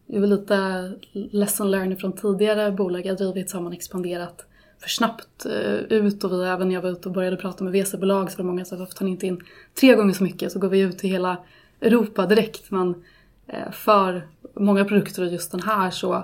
är 0.07 0.19
vi 0.19 0.27
lite 0.27 0.91
lesson 1.11 1.71
learned 1.71 1.99
från 1.99 2.13
tidigare 2.13 2.71
bolag. 2.71 3.05
Jag 3.05 3.17
drivit 3.17 3.49
så 3.49 3.57
har 3.57 3.63
man 3.63 3.73
expanderat 3.73 4.45
för 4.79 4.89
snabbt 4.89 5.45
eh, 5.45 5.73
ut. 5.73 6.23
Och 6.23 6.31
vi 6.31 6.43
även 6.43 6.67
när 6.67 6.75
jag 6.75 6.81
var 6.81 6.89
ute 6.89 7.09
och 7.09 7.15
började 7.15 7.37
prata 7.37 7.63
med 7.63 7.73
VC-bolag 7.73 8.31
så 8.31 8.37
var 8.37 8.43
det 8.43 8.51
många 8.51 8.65
som 8.65 8.77
sa 8.77 8.79
varför 8.79 8.95
tar 8.95 9.05
ni 9.05 9.11
inte 9.11 9.27
in 9.27 9.43
tre 9.79 9.95
gånger 9.95 10.13
så 10.13 10.23
mycket? 10.23 10.51
Så 10.51 10.59
går 10.59 10.69
vi 10.69 10.79
ut 10.79 10.97
till 10.97 11.09
hela 11.09 11.37
Europa 11.81 12.25
direkt. 12.25 12.71
Men 12.71 13.03
eh, 13.47 13.71
för 13.71 14.27
många 14.53 14.85
produkter 14.85 15.23
och 15.23 15.31
just 15.31 15.51
den 15.51 15.61
här 15.61 15.91
så 15.91 16.23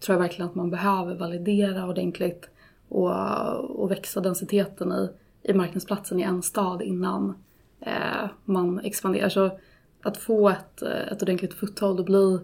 tror 0.00 0.14
jag 0.14 0.20
verkligen 0.20 0.48
att 0.48 0.54
man 0.54 0.70
behöver 0.70 1.14
validera 1.14 1.88
ordentligt 1.88 2.48
och, 2.88 3.10
och 3.80 3.90
växa 3.90 4.20
densiteten 4.20 4.92
i, 4.92 5.08
i 5.42 5.52
marknadsplatsen 5.52 6.20
i 6.20 6.22
en 6.22 6.42
stad 6.42 6.82
innan 6.82 7.34
eh, 7.80 8.30
man 8.44 8.78
expanderar. 8.78 9.28
Så 9.28 9.50
att 10.02 10.16
få 10.16 10.48
ett, 10.48 10.82
eh, 10.82 11.12
ett 11.12 11.22
ordentligt 11.22 11.54
foothold 11.54 11.98
och 11.98 12.04
bli 12.04 12.38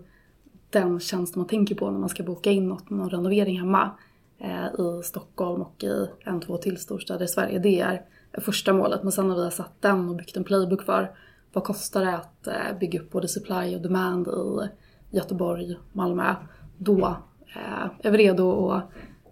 den 0.70 1.00
tjänst 1.00 1.36
man 1.36 1.46
tänker 1.46 1.74
på 1.74 1.90
när 1.90 1.98
man 1.98 2.08
ska 2.08 2.22
boka 2.22 2.50
in 2.50 2.68
något, 2.68 2.90
någon 2.90 3.10
renovering 3.10 3.58
hemma 3.58 3.90
eh, 4.38 4.66
i 4.66 5.02
Stockholm 5.04 5.62
och 5.62 5.84
i 5.84 6.06
en, 6.20 6.40
två 6.40 6.56
till 6.56 6.76
storstäder 6.76 7.24
i 7.24 7.28
Sverige. 7.28 7.58
Det 7.58 7.80
är 7.80 8.02
första 8.40 8.72
målet. 8.72 9.02
Men 9.02 9.12
sen 9.12 9.28
när 9.28 9.34
vi 9.34 9.42
har 9.42 9.50
satt 9.50 9.82
den 9.82 10.08
och 10.08 10.16
byggt 10.16 10.36
en 10.36 10.44
playbook 10.44 10.82
för 10.82 11.10
vad 11.52 11.64
kostar 11.64 12.04
det 12.04 12.16
att 12.16 12.46
eh, 12.46 12.78
bygga 12.80 13.00
upp 13.00 13.10
både 13.10 13.28
supply 13.28 13.76
och 13.76 13.82
demand 13.82 14.28
i 14.28 14.68
Göteborg, 15.16 15.76
Malmö, 15.92 16.34
då 16.78 17.16
är 18.02 18.10
vi 18.10 18.18
redo 18.18 18.70
att, 18.70 18.84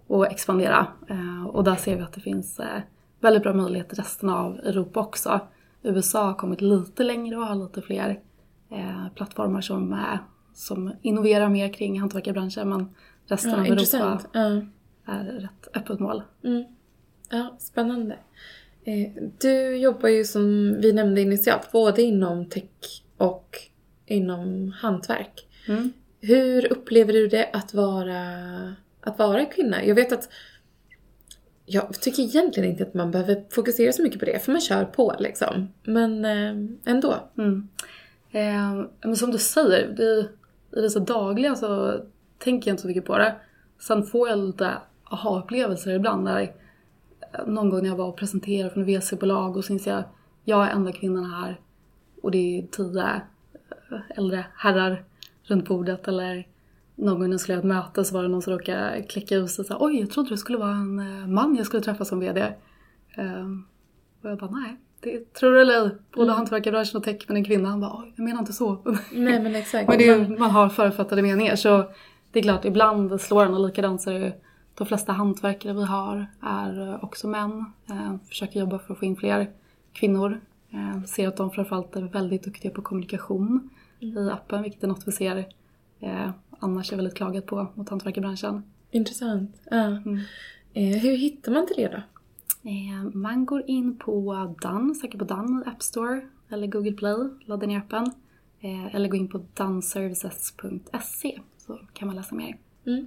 att 0.09 0.33
expandera. 0.33 0.87
Eh, 1.09 1.47
och 1.47 1.65
där 1.65 1.77
ser 1.77 1.97
vi 1.97 2.03
att 2.03 2.13
det 2.13 2.21
finns 2.21 2.61
eh, 2.61 2.81
väldigt 3.21 3.43
bra 3.43 3.53
möjligheter 3.53 3.97
i 3.97 4.01
resten 4.01 4.29
av 4.29 4.59
Europa 4.59 5.01
också. 5.01 5.41
USA 5.83 6.25
har 6.25 6.35
kommit 6.35 6.61
lite 6.61 7.05
längre 7.05 7.37
och 7.37 7.47
har 7.47 7.55
lite 7.55 7.83
fler 7.83 8.21
eh, 8.71 9.07
plattformar 9.15 9.61
som, 9.61 9.93
eh, 9.93 10.19
som 10.55 10.93
innoverar 11.03 11.49
mer 11.49 11.73
kring 11.73 12.01
hantverkarbranschen 12.01 12.69
men 12.69 12.95
resten 13.27 13.51
ja, 13.51 13.59
av 13.59 13.67
Europa 13.67 14.21
ja. 14.33 14.63
är 15.13 15.25
rätt 15.25 15.77
öppet 15.77 16.01
mål. 16.01 16.23
Mm. 16.45 16.65
Ja, 17.31 17.57
spännande. 17.59 18.19
Eh, 18.85 19.23
du 19.41 19.77
jobbar 19.77 20.09
ju 20.09 20.25
som 20.25 20.77
vi 20.81 20.93
nämnde 20.93 21.21
initialt 21.21 21.73
både 21.73 22.03
inom 22.03 22.49
tech 22.49 23.03
och 23.17 23.57
inom 24.07 24.73
hantverk. 24.73 25.49
Mm. 25.69 25.93
Hur 26.21 26.73
upplever 26.73 27.13
du 27.13 27.29
det 27.29 27.51
att 27.53 27.75
vara, 27.75 28.23
att 29.01 29.19
vara 29.19 29.45
kvinna? 29.45 29.85
Jag 29.85 29.95
vet 29.95 30.13
att 30.13 30.29
jag 31.67 32.01
tycker 32.01 32.23
egentligen 32.23 32.71
inte 32.71 32.83
att 32.83 32.95
man 32.95 33.11
behöver 33.11 33.45
fokusera 33.51 33.93
så 33.93 34.03
mycket 34.03 34.19
på 34.19 34.25
det 34.25 34.45
för 34.45 34.53
man 34.53 34.61
kör 34.61 34.85
på 34.85 35.15
liksom. 35.19 35.69
Men 35.83 36.25
eh, 36.25 36.93
ändå. 36.93 37.15
Mm. 37.39 37.69
Eh, 38.31 38.87
men 39.03 39.17
som 39.17 39.31
du 39.31 39.39
säger, 39.39 39.89
det, 39.89 40.29
i 40.79 40.83
det 40.83 40.91
så 40.91 40.99
dagliga 40.99 41.55
så 41.55 42.01
tänker 42.39 42.69
jag 42.69 42.73
inte 42.73 42.83
så 42.83 42.89
mycket 42.89 43.05
på 43.05 43.19
det. 43.19 43.35
Sen 43.79 44.03
får 44.03 44.29
jag 44.29 44.39
lite 44.39 44.71
aha-upplevelser 45.05 45.91
ibland 45.91 46.27
Där, 46.27 46.55
någon 47.47 47.71
gång 47.71 47.83
när 47.83 47.89
jag 47.89 47.97
var 47.97 48.09
och 48.09 48.17
presenterade 48.17 48.71
för 48.71 48.81
ett 48.81 48.87
WC-bolag 48.87 49.57
och 49.57 49.65
så 49.65 49.73
inser 49.73 49.91
jag 49.91 50.05
jag 50.45 50.67
är 50.67 50.71
enda 50.71 50.93
kvinnan 50.93 51.25
här 51.25 51.61
och 52.23 52.31
det 52.31 52.59
är 52.59 52.67
tio 52.67 53.05
eh, 53.05 54.01
äldre 54.17 54.47
herrar 54.57 55.05
runt 55.51 55.69
bordet 55.69 56.09
eller 56.09 56.47
någon 56.95 57.19
gång 57.19 57.29
när 57.29 57.35
jag 57.35 57.41
skulle 57.41 57.57
ha 57.57 57.61
ett 57.61 57.67
möte 57.67 58.05
så 58.05 58.15
var 58.15 58.23
det 58.23 58.29
någon 58.29 58.43
som 58.43 58.53
råkade 58.53 59.03
kläcka 59.09 59.35
ur 59.35 59.47
sig 59.47 59.65
och 59.77 59.85
oj 59.85 60.01
jag 60.01 60.11
trodde 60.11 60.31
det 60.31 60.37
skulle 60.37 60.59
vara 60.59 60.71
en 60.71 60.99
eh, 60.99 61.27
man 61.27 61.57
jag 61.57 61.67
skulle 61.67 61.83
träffa 61.83 62.05
som 62.05 62.21
VD. 62.21 62.53
Um, 63.19 63.67
och 64.23 64.31
jag 64.31 64.39
bara 64.39 64.51
nej, 64.51 64.77
det 65.01 65.33
tror 65.33 65.53
du 65.53 65.61
eller 65.61 65.81
både 66.11 66.27
mm. 66.27 66.37
hantverkarbranschen 66.37 66.97
och 66.97 67.05
tech 67.05 67.25
men 67.29 67.37
en 67.37 67.45
kvinna 67.45 67.69
han 67.69 67.81
bara 67.81 68.03
oj 68.03 68.13
jag 68.17 68.25
menar 68.25 68.41
inte 68.41 68.53
så. 68.53 68.79
Nej 69.13 69.43
men 69.43 69.55
exakt. 69.55 69.89
men 69.89 69.99
det 69.99 70.09
är, 70.09 70.39
man 70.39 70.51
har 70.51 70.69
förutfattade 70.69 71.23
meningar 71.23 71.57
så 71.57 71.91
det 72.33 72.39
är 72.39 72.43
klart 72.43 72.65
ibland 72.65 73.21
slår 73.21 73.45
den 73.45 73.55
och 73.55 73.67
likadant 73.67 74.03
så 74.03 74.11
är 74.11 74.21
det 74.21 74.33
de 74.75 74.87
flesta 74.87 75.13
hantverkare 75.13 75.73
vi 75.73 75.85
har 75.85 76.27
är 76.43 77.05
också 77.05 77.29
män. 77.29 77.65
Eh, 77.91 78.17
försöker 78.29 78.61
jobba 78.61 78.79
för 78.79 78.93
att 78.93 78.99
få 78.99 79.05
in 79.05 79.17
fler 79.17 79.51
kvinnor. 79.93 80.41
Eh, 80.71 81.05
ser 81.05 81.29
att 81.29 81.37
de 81.37 81.51
framförallt 81.51 81.97
är 81.97 82.03
väldigt 82.03 82.45
duktiga 82.45 82.71
på 82.71 82.83
kommunikation 82.83 83.47
mm. 83.47 83.71
I 84.01 84.31
appen, 84.31 84.63
vilket 84.63 84.85
är 84.85 84.89
något 84.89 85.09
vi 85.09 85.13
ser 85.13 85.49
eh, 86.01 86.31
annars 86.61 86.93
är 86.93 86.97
väldigt 86.97 87.15
klagat 87.15 87.47
på 87.47 87.67
mot 87.75 87.89
hantverkarbranschen. 87.89 88.63
Intressant. 88.91 89.61
Ja. 89.71 89.87
Mm. 89.87 90.19
Eh, 90.73 90.99
hur 90.99 91.17
hittar 91.17 91.53
man 91.53 91.67
till 91.67 91.77
det 91.77 91.89
då? 91.89 92.03
Eh, 92.71 93.03
man 93.15 93.47
går 93.47 93.63
in 93.67 93.99
på 93.99 94.55
Dan, 94.61 94.95
söker 94.95 95.19
på 95.19 95.25
Dan 95.25 95.65
i 95.67 95.69
App 95.69 95.83
Store 95.83 96.21
eller 96.49 96.67
Google 96.67 96.93
Play, 96.93 97.17
laddar 97.45 97.67
ner 97.67 97.79
appen. 97.79 98.13
Eh, 98.61 98.95
eller 98.95 99.09
gå 99.09 99.17
in 99.17 99.29
på 99.29 99.45
danservices.se 99.55 101.41
så 101.59 101.79
kan 101.93 102.07
man 102.09 102.17
läsa 102.17 102.35
mer. 102.35 102.57
Mm. 102.87 103.07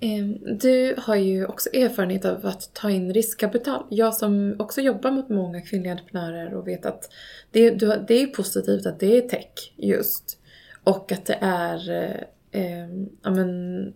Ehm, 0.00 0.38
du 0.58 0.94
har 0.98 1.16
ju 1.16 1.46
också 1.46 1.68
erfarenhet 1.72 2.24
av 2.24 2.46
att 2.46 2.74
ta 2.74 2.90
in 2.90 3.14
riskkapital. 3.14 3.86
Jag 3.90 4.14
som 4.14 4.56
också 4.58 4.80
jobbar 4.80 5.10
mot 5.10 5.28
många 5.28 5.60
kvinnliga 5.60 5.92
entreprenörer 5.92 6.54
och 6.54 6.68
vet 6.68 6.86
att 6.86 7.10
det, 7.50 7.70
det 8.08 8.22
är 8.22 8.26
positivt 8.26 8.86
att 8.86 9.00
det 9.00 9.16
är 9.16 9.20
tech 9.20 9.72
just. 9.76 10.38
Och 10.84 11.12
att 11.12 11.26
det 11.26 11.38
är, 11.40 11.90
eh, 11.90 12.20
ehm, 12.62 13.08
ja 13.22 13.30
men, 13.30 13.94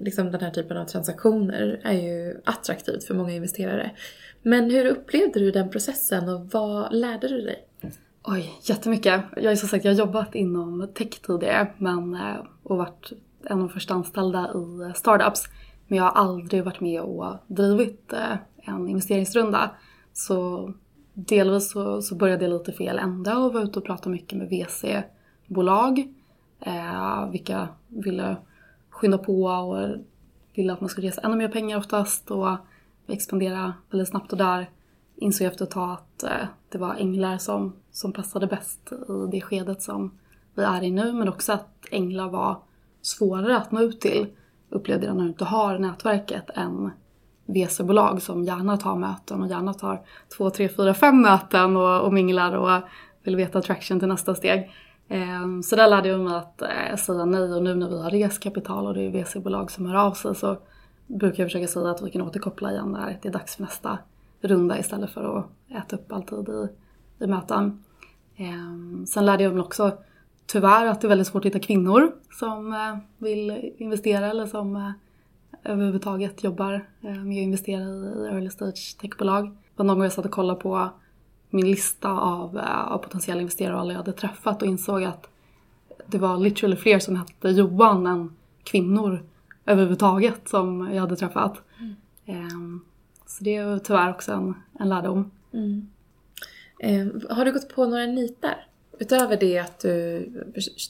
liksom 0.00 0.30
den 0.30 0.40
här 0.40 0.50
typen 0.50 0.76
av 0.76 0.84
transaktioner 0.84 1.80
är 1.84 1.92
ju 1.92 2.40
attraktivt 2.44 3.04
för 3.04 3.14
många 3.14 3.32
investerare. 3.32 3.90
Men 4.42 4.70
hur 4.70 4.86
upplevde 4.86 5.40
du 5.40 5.50
den 5.50 5.70
processen 5.70 6.28
och 6.28 6.50
vad 6.50 6.94
lärde 6.94 7.28
du 7.28 7.40
dig? 7.40 7.66
Oj, 8.24 8.52
jättemycket. 8.62 9.22
Jag 9.36 9.50
har 9.50 9.56
som 9.56 9.68
sagt 9.68 9.84
jag 9.84 9.92
har 9.92 9.98
jobbat 9.98 10.34
inom 10.34 10.88
tech 10.94 11.20
tidigare 11.26 11.72
men, 11.78 12.14
eh, 12.14 12.36
och 12.62 12.76
varit 12.76 13.12
en 13.46 13.52
av 13.52 13.58
de 13.58 13.68
första 13.68 13.94
anställda 13.94 14.50
i 14.54 14.82
eh, 14.82 14.92
startups. 14.92 15.48
Men 15.86 15.98
jag 15.98 16.04
har 16.04 16.10
aldrig 16.10 16.64
varit 16.64 16.80
med 16.80 17.00
och 17.00 17.34
drivit 17.46 18.12
eh, 18.12 18.36
en 18.56 18.88
investeringsrunda. 18.88 19.70
Så 20.12 20.72
delvis 21.14 21.70
så, 21.70 22.02
så 22.02 22.14
började 22.14 22.44
jag 22.44 22.52
lite 22.52 22.72
fel 22.72 22.98
ända 22.98 23.38
och 23.38 23.52
var 23.52 23.60
ute 23.62 23.78
och 23.78 23.84
pratade 23.84 24.10
mycket 24.10 24.38
med 24.38 24.48
VC-bolag. 24.48 26.08
Eh, 26.60 27.30
vilka 27.30 27.68
ville 27.88 28.36
skynda 28.90 29.18
på 29.18 29.44
och 29.44 29.88
ville 30.54 30.72
att 30.72 30.80
man 30.80 30.88
skulle 30.88 31.06
resa 31.08 31.20
ännu 31.20 31.36
mer 31.36 31.48
pengar 31.48 31.78
oftast 31.78 32.30
och 32.30 32.56
expandera 33.06 33.74
väldigt 33.90 34.08
snabbt 34.08 34.32
och 34.32 34.38
där 34.38 34.70
insåg 35.16 35.44
jag 35.44 35.52
efter 35.52 35.64
ett 35.64 35.70
tag 35.70 35.90
att 35.90 36.22
eh, 36.22 36.46
det 36.68 36.78
var 36.78 36.94
änglar 36.94 37.38
som, 37.38 37.72
som 37.90 38.12
passade 38.12 38.46
bäst 38.46 38.92
i 38.92 39.30
det 39.30 39.40
skedet 39.40 39.82
som 39.82 40.18
vi 40.54 40.62
är 40.62 40.82
i 40.82 40.90
nu 40.90 41.12
men 41.12 41.28
också 41.28 41.52
att 41.52 41.86
änglar 41.90 42.28
var 42.28 42.58
svårare 43.02 43.56
att 43.56 43.72
nå 43.72 43.80
ut 43.80 44.00
till 44.00 44.26
upplevde 44.70 45.06
jag 45.06 45.16
när 45.16 45.22
du 45.22 45.28
inte 45.28 45.44
har 45.44 45.78
nätverket 45.78 46.50
än 46.54 46.90
VC-bolag 47.46 48.22
som 48.22 48.44
gärna 48.44 48.76
tar 48.76 48.96
möten 48.96 49.42
och 49.42 49.48
gärna 49.48 49.74
tar 49.74 50.02
två, 50.36 50.50
tre, 50.50 50.68
fyra, 50.68 50.94
fem 50.94 51.22
möten 51.22 51.76
och, 51.76 52.00
och 52.00 52.12
minglar 52.12 52.52
och 52.52 52.82
vill 53.22 53.36
veta 53.36 53.58
attraction 53.58 53.98
till 53.98 54.08
nästa 54.08 54.34
steg. 54.34 54.70
Ehm, 55.08 55.62
så 55.62 55.76
där 55.76 55.88
lärde 55.88 56.08
jag 56.08 56.20
mig 56.20 56.34
att 56.34 56.62
eh, 56.62 56.96
säga 56.96 57.24
nej 57.24 57.54
och 57.54 57.62
nu 57.62 57.74
när 57.74 57.88
vi 57.88 58.02
har 58.02 58.10
rest 58.10 58.42
kapital 58.42 58.86
och 58.86 58.94
det 58.94 59.02
är 59.02 59.10
VC-bolag 59.10 59.70
som 59.70 59.86
hör 59.86 59.94
av 59.94 60.12
sig 60.12 60.34
så 60.34 60.58
brukar 61.06 61.42
jag 61.42 61.50
försöka 61.50 61.66
säga 61.66 61.90
att 61.90 62.02
vi 62.02 62.10
kan 62.10 62.22
återkoppla 62.22 62.72
igen 62.72 62.92
när 62.92 63.18
det 63.22 63.28
är 63.28 63.32
dags 63.32 63.56
för 63.56 63.62
nästa 63.62 63.98
runda 64.40 64.78
istället 64.78 65.10
för 65.10 65.38
att 65.38 65.46
äta 65.76 65.96
upp 65.96 66.12
all 66.12 66.22
tid 66.22 66.48
i, 66.48 66.68
i 67.24 67.26
möten. 67.26 67.84
Ehm, 68.36 69.06
sen 69.06 69.26
lärde 69.26 69.42
jag 69.42 69.54
mig 69.54 69.62
också 69.62 69.92
tyvärr 70.52 70.86
att 70.86 71.00
det 71.00 71.06
är 71.06 71.08
väldigt 71.08 71.26
svårt 71.26 71.42
att 71.42 71.46
hitta 71.46 71.66
kvinnor 71.66 72.12
som 72.30 72.72
eh, 72.72 72.96
vill 73.18 73.72
investera 73.76 74.26
eller 74.26 74.46
som 74.46 74.76
eh, 74.76 74.90
överhuvudtaget 75.64 76.44
jobbar 76.44 76.86
eh, 77.00 77.10
med 77.10 77.38
att 77.38 77.42
investera 77.42 77.82
i 77.82 78.26
early 78.32 78.50
stage 78.50 78.96
techbolag. 79.00 79.46
Det 79.46 79.56
var 79.76 79.84
någon 79.84 79.96
gång 79.96 80.04
jag 80.04 80.12
satt 80.12 80.24
och 80.24 80.30
kollade 80.30 80.60
på 80.60 80.88
min 81.50 81.70
lista 81.70 82.10
av, 82.10 82.60
av 82.88 82.98
potentiella 82.98 83.40
investerare 83.40 83.74
och 83.74 83.80
alla 83.80 83.92
jag 83.92 83.98
hade 83.98 84.12
träffat 84.12 84.62
och 84.62 84.68
insåg 84.68 85.04
att 85.04 85.28
det 86.06 86.18
var 86.18 86.38
literally 86.38 86.76
fler 86.76 86.98
som 86.98 87.16
hette 87.16 87.48
Johan 87.48 88.06
än 88.06 88.36
kvinnor 88.64 89.22
överhuvudtaget 89.66 90.48
som 90.48 90.90
jag 90.92 91.00
hade 91.00 91.16
träffat. 91.16 91.62
Mm. 91.78 91.94
Ehm, 92.26 92.80
så 93.26 93.44
det 93.44 93.56
är 93.56 93.78
tyvärr 93.78 94.10
också 94.10 94.32
en, 94.32 94.54
en 94.78 94.88
lärdom. 94.88 95.30
Mm. 95.52 95.88
Eh, 96.78 97.36
har 97.36 97.44
du 97.44 97.52
gått 97.52 97.74
på 97.74 97.86
några 97.86 98.06
nitar? 98.06 98.66
Utöver 99.02 99.36
det 99.36 99.58
att 99.58 99.78
du 99.78 100.32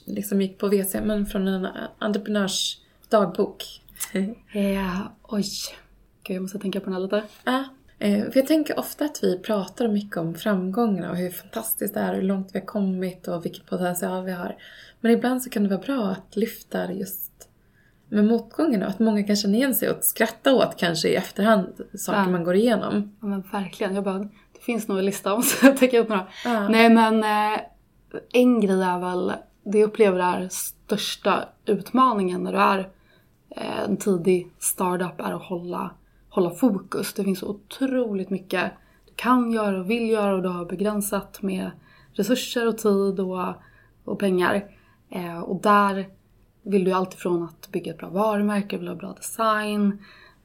liksom 0.05 0.41
gick 0.41 0.59
på 0.59 0.69
WC, 0.69 0.95
men 0.95 1.27
från 1.27 1.49
en 1.49 1.69
entreprenörs 1.99 2.79
dagbok. 3.09 3.65
ja, 4.53 5.13
oj. 5.23 5.45
Gud, 6.23 6.37
jag 6.37 6.43
måste 6.43 6.59
tänka 6.59 6.81
på 6.81 6.85
den 6.85 6.95
här 6.95 7.01
lite. 7.01 7.23
Ja. 7.45 7.65
Eh, 7.99 8.31
för 8.31 8.37
jag 8.37 8.47
tänker 8.47 8.79
ofta 8.79 9.05
att 9.05 9.19
vi 9.23 9.39
pratar 9.39 9.89
mycket 9.89 10.17
om 10.17 10.35
framgångarna 10.35 11.11
och 11.11 11.17
hur 11.17 11.31
fantastiskt 11.31 11.95
det 11.95 12.01
är, 12.01 12.15
hur 12.15 12.23
långt 12.23 12.51
vi 12.53 12.59
har 12.59 12.67
kommit 12.67 13.29
och 13.29 13.45
vilken 13.45 13.65
potential 13.67 14.25
vi 14.25 14.33
har. 14.33 14.57
Men 15.01 15.13
ibland 15.13 15.43
så 15.43 15.51
kan 15.51 15.63
det 15.63 15.69
vara 15.69 15.81
bra 15.81 16.09
att 16.09 16.37
lyfta 16.37 16.93
just 16.93 17.49
med 18.09 18.25
motgångarna 18.25 18.87
att 18.87 18.99
många 18.99 19.23
kan 19.23 19.37
känna 19.37 19.57
igen 19.57 19.75
sig 19.75 19.91
och 19.91 20.05
skratta 20.05 20.55
åt 20.55 20.77
kanske 20.77 21.09
i 21.09 21.15
efterhand 21.15 21.67
saker 21.95 22.19
ja. 22.21 22.29
man 22.29 22.45
går 22.45 22.55
igenom. 22.55 23.17
Ja 23.21 23.27
men 23.27 23.43
verkligen. 23.53 23.95
Jag 23.95 24.05
bara, 24.05 24.19
det 24.19 24.61
finns 24.61 24.89
nog 24.89 24.99
en 24.99 25.05
lista 25.05 25.35
om 25.35 25.43
så 25.43 25.67
jag 25.67 25.77
tänker 25.77 25.99
upp 25.99 26.09
några. 26.09 26.27
Ja. 26.45 26.69
Nej 26.69 26.91
men 26.91 27.25
eh, 27.25 27.61
en 28.33 28.61
grej 28.61 28.83
är 28.83 28.99
väl, 28.99 29.33
det 29.65 29.79
jag 29.79 29.89
upplever 29.89 30.19
är 30.19 30.49
största 30.49 31.49
utmaningen 31.67 32.43
när 32.43 32.53
du 32.53 32.59
är 32.59 32.79
eh, 33.57 33.83
en 33.83 33.97
tidig 33.97 34.53
startup 34.59 35.21
är 35.21 35.33
att 35.33 35.43
hålla, 35.43 35.91
hålla 36.29 36.51
fokus. 36.51 37.15
Det 37.15 37.25
finns 37.25 37.39
så 37.39 37.49
otroligt 37.49 38.31
mycket 38.31 38.73
du 39.07 39.13
kan 39.15 39.53
göra 39.53 39.81
och 39.81 39.91
vill 39.91 40.11
göra 40.11 40.35
och 40.35 40.43
du 40.43 40.49
har 40.49 40.65
begränsat 40.65 41.43
med 41.43 41.71
resurser 42.13 42.69
och 42.69 42.79
tid 42.79 43.21
och, 43.21 43.55
och 44.05 44.19
pengar. 44.19 44.65
Eh, 45.11 45.39
och 45.39 45.63
där 45.63 46.09
vill 46.63 46.85
du 46.85 46.93
alltifrån 46.93 47.43
att 47.43 47.69
bygga 47.73 47.93
ett 47.93 47.99
bra 47.99 48.09
varumärke, 48.09 48.79
vill 48.79 48.89
ha 48.89 48.95
bra 48.95 49.13
design, 49.13 49.99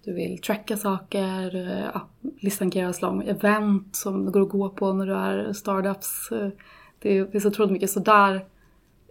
du 0.03 0.13
vill 0.13 0.41
tracka 0.41 0.77
saker, 0.77 1.55
eh, 1.55 1.85
ja, 1.93 2.07
listan 2.39 2.71
kan 2.71 2.81
göras 2.81 3.01
lång, 3.01 3.23
event 3.23 3.95
som 3.95 4.31
går 4.31 4.41
att 4.41 4.49
gå 4.49 4.69
på 4.69 4.93
när 4.93 5.05
du 5.05 5.13
är 5.13 5.53
startups. 5.53 6.31
Eh, 6.31 6.49
det 6.99 7.31
finns 7.31 7.45
otroligt 7.45 7.71
mycket. 7.71 7.89
Så 7.89 7.99
där 7.99 8.45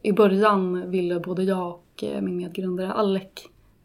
i 0.02 0.12
början 0.12 0.90
ville 0.90 1.20
både 1.20 1.42
jag 1.42 1.68
och 1.68 2.04
eh, 2.04 2.20
min 2.20 2.36
medgrundare 2.36 2.92
Alec 2.92 3.28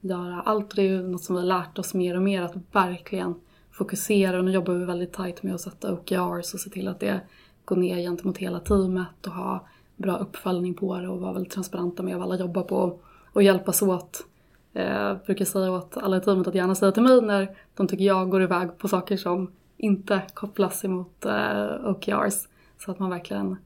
göra 0.02 0.42
allt. 0.42 0.70
och 0.70 0.76
Det 0.76 0.82
är 0.82 0.90
ju 0.90 1.08
något 1.08 1.24
som 1.24 1.36
vi 1.36 1.42
har 1.42 1.48
lärt 1.48 1.80
oss 1.80 1.94
mer 1.94 2.16
och 2.16 2.22
mer 2.22 2.42
att 2.42 2.56
verkligen 2.72 3.36
fokusera 3.72 4.38
och 4.38 4.46
nu 4.46 4.52
jobbar 4.52 4.74
vi 4.74 4.86
väldigt 4.86 5.14
tight 5.14 5.44
med 5.44 5.56
att 5.56 5.62
sätta 5.62 5.94
OKRs 5.94 6.54
och 6.54 6.60
se 6.60 6.70
till 6.70 6.88
att 6.88 7.00
det 7.00 7.22
går 7.66 7.76
ner 7.76 7.98
gentemot 7.98 8.38
hela 8.38 8.60
teamet 8.60 9.28
och 9.28 9.34
ha 9.34 9.68
bra 9.98 10.18
uppföljning 10.18 10.74
på 10.74 10.98
det 11.00 11.08
och 11.08 11.20
vara 11.20 11.34
väldigt 11.34 11.54
transparenta 11.54 12.04
med 12.04 12.16
vad 12.16 12.24
alla 12.24 12.40
jobbar 12.40 12.64
på 12.64 13.00
och 13.34 13.44
hjälpas 13.44 13.82
åt. 13.82 14.26
Jag 14.74 15.20
brukar 15.26 15.46
säga 15.46 15.72
åt 15.72 15.98
alla 15.98 16.18
i 16.18 16.22
teamet 16.22 16.48
att 16.48 16.56
gärna 16.56 16.76
säga 16.76 16.92
till 16.92 17.04
mig 17.04 17.22
när 17.22 17.58
de 17.76 17.88
tycker 17.88 18.06
jag 18.06 18.30
går 18.30 18.42
iväg 18.42 18.78
på 18.78 18.88
saker 18.88 19.18
som 19.18 19.52
inte 19.78 20.22
kopplas 20.34 20.86
emot 20.86 21.26
eh, 21.26 21.90
OKRs 21.90 22.48
så 22.78 22.92
att 22.92 23.00
man 23.00 23.10
verkligen 23.10 23.58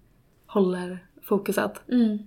håller 0.55 1.05
fokuset. 1.23 1.81
Mm. 1.91 2.17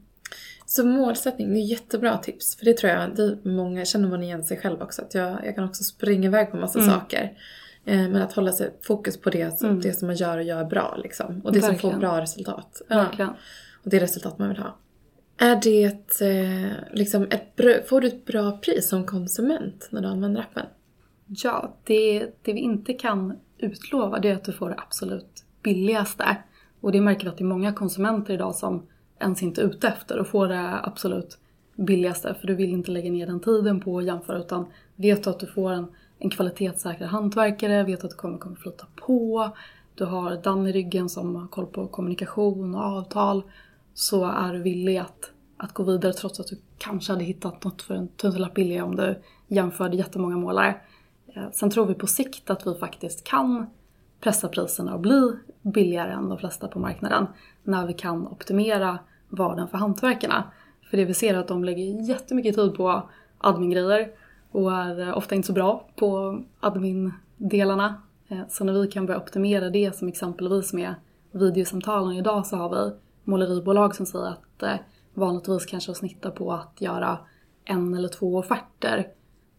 Så 0.66 0.86
målsättning, 0.86 1.54
det 1.54 1.60
är 1.60 1.64
jättebra 1.64 2.18
tips. 2.18 2.56
För 2.56 2.64
det 2.64 2.76
tror 2.76 2.92
jag, 2.92 3.16
det 3.16 3.38
många 3.44 3.84
känner 3.84 4.08
man 4.08 4.22
igen 4.22 4.44
sig 4.44 4.56
själv 4.56 4.82
också. 4.82 5.02
Att 5.02 5.14
jag, 5.14 5.46
jag 5.46 5.54
kan 5.54 5.64
också 5.64 5.84
springa 5.84 6.28
iväg 6.28 6.50
på 6.50 6.56
massa 6.56 6.78
mm. 6.78 6.90
saker. 6.90 7.38
Eh, 7.84 8.08
men 8.08 8.16
att 8.16 8.32
hålla 8.32 8.52
sig 8.52 8.70
fokus 8.82 9.20
på 9.20 9.30
det, 9.30 9.62
mm. 9.62 9.80
det 9.80 9.92
som 9.92 10.06
man 10.06 10.16
gör 10.16 10.38
och 10.38 10.44
gör 10.44 10.64
bra 10.64 10.98
liksom. 11.02 11.40
Och 11.44 11.52
det 11.52 11.60
Verkligen. 11.60 11.80
som 11.80 11.90
får 11.92 11.98
bra 11.98 12.20
resultat. 12.20 12.82
Verkligen. 12.88 13.30
Och 13.84 13.90
det 13.90 13.98
resultat 13.98 14.38
man 14.38 14.48
vill 14.48 14.58
ha. 14.58 14.76
Är 15.38 15.56
det 15.56 16.20
eh, 16.20 16.72
liksom 16.92 17.26
ett 17.30 17.88
får 17.88 18.00
du 18.00 18.06
ett 18.06 18.24
bra 18.24 18.58
pris 18.58 18.88
som 18.88 19.06
konsument 19.06 19.88
när 19.90 20.00
du 20.00 20.08
använder 20.08 20.40
appen? 20.40 20.66
Ja, 21.26 21.76
det, 21.84 22.26
det 22.42 22.52
vi 22.52 22.60
inte 22.60 22.92
kan 22.92 23.38
utlova 23.58 24.18
det 24.18 24.28
är 24.28 24.34
att 24.34 24.44
du 24.44 24.52
får 24.52 24.68
det 24.68 24.76
absolut 24.78 25.44
billigaste. 25.62 26.36
Och 26.80 26.92
det 26.92 27.00
märker 27.00 27.24
vi 27.24 27.28
att 27.28 27.38
det 27.38 27.44
är 27.44 27.46
många 27.46 27.72
konsumenter 27.72 28.34
idag 28.34 28.54
som 28.54 28.82
ens 29.20 29.42
inte 29.42 29.62
är 29.62 29.66
ute 29.66 29.88
efter 29.88 30.18
att 30.18 30.28
få 30.28 30.46
det 30.46 30.80
absolut 30.82 31.38
billigaste. 31.76 32.34
För 32.34 32.46
du 32.46 32.54
vill 32.54 32.72
inte 32.72 32.90
lägga 32.90 33.10
ner 33.10 33.26
den 33.26 33.40
tiden 33.40 33.80
på 33.80 33.98
att 33.98 34.04
jämföra 34.04 34.38
utan 34.38 34.66
vet 34.96 35.24
du 35.24 35.30
att 35.30 35.40
du 35.40 35.46
får 35.46 35.70
en, 35.70 35.86
en 36.18 36.30
kvalitetssäkrad 36.30 37.08
hantverkare, 37.08 37.84
vet 37.84 38.04
att 38.04 38.10
du 38.10 38.16
kommer, 38.16 38.38
kommer 38.38 38.56
flytta 38.56 38.86
på, 38.96 39.50
du 39.94 40.04
har 40.04 40.36
Dan 40.42 40.66
i 40.66 40.72
ryggen 40.72 41.08
som 41.08 41.36
har 41.36 41.46
koll 41.46 41.66
på 41.66 41.86
kommunikation 41.86 42.74
och 42.74 42.82
avtal 42.82 43.42
så 43.94 44.24
är 44.24 44.52
du 44.52 44.62
villig 44.62 44.96
att, 44.96 45.30
att 45.56 45.72
gå 45.72 45.82
vidare 45.82 46.12
trots 46.12 46.40
att 46.40 46.46
du 46.46 46.58
kanske 46.78 47.12
hade 47.12 47.24
hittat 47.24 47.64
något 47.64 47.82
för 47.82 47.94
en 47.94 48.08
tusenlapp 48.08 48.54
billigare 48.54 48.82
om 48.82 48.96
du 48.96 49.22
jämförde 49.48 49.96
jättemånga 49.96 50.36
målare. 50.36 50.80
Eh, 51.34 51.50
sen 51.52 51.70
tror 51.70 51.86
vi 51.86 51.94
på 51.94 52.06
sikt 52.06 52.50
att 52.50 52.66
vi 52.66 52.74
faktiskt 52.74 53.24
kan 53.24 53.66
pressa 54.20 54.48
priserna 54.48 54.94
och 54.94 55.00
bli 55.00 55.32
billigare 55.62 56.12
än 56.12 56.28
de 56.28 56.38
flesta 56.38 56.68
på 56.68 56.78
marknaden 56.78 57.26
när 57.62 57.86
vi 57.86 57.92
kan 57.92 58.26
optimera 58.26 58.98
vardagen 59.28 59.68
för 59.68 59.78
hantverkarna. 59.78 60.44
För 60.90 60.96
det 60.96 61.04
vi 61.04 61.14
ser 61.14 61.34
är 61.34 61.38
att 61.38 61.48
de 61.48 61.64
lägger 61.64 62.08
jättemycket 62.08 62.54
tid 62.54 62.74
på 62.74 63.10
admin-grejer 63.38 64.10
och 64.50 64.72
är 64.72 65.14
ofta 65.14 65.34
inte 65.34 65.46
så 65.46 65.52
bra 65.52 65.88
på 65.96 66.40
admin-delarna. 66.60 67.94
Eh, 68.28 68.40
så 68.48 68.64
när 68.64 68.72
vi 68.72 68.88
kan 68.88 69.06
börja 69.06 69.20
optimera 69.20 69.70
det 69.70 69.96
som 69.96 70.08
exempelvis 70.08 70.72
med 70.72 70.94
videosamtalen 71.30 72.16
idag 72.16 72.46
så 72.46 72.56
har 72.56 72.70
vi 72.70 72.92
måleribolag 73.24 73.94
som 73.94 74.06
säger 74.06 74.26
att 74.26 74.62
eh, 74.62 74.74
vanligtvis 75.14 75.66
kanske 75.66 75.94
snittar 75.94 76.30
på 76.30 76.52
att 76.52 76.80
göra 76.80 77.18
en 77.64 77.94
eller 77.94 78.08
två 78.08 78.36
offerter 78.36 79.08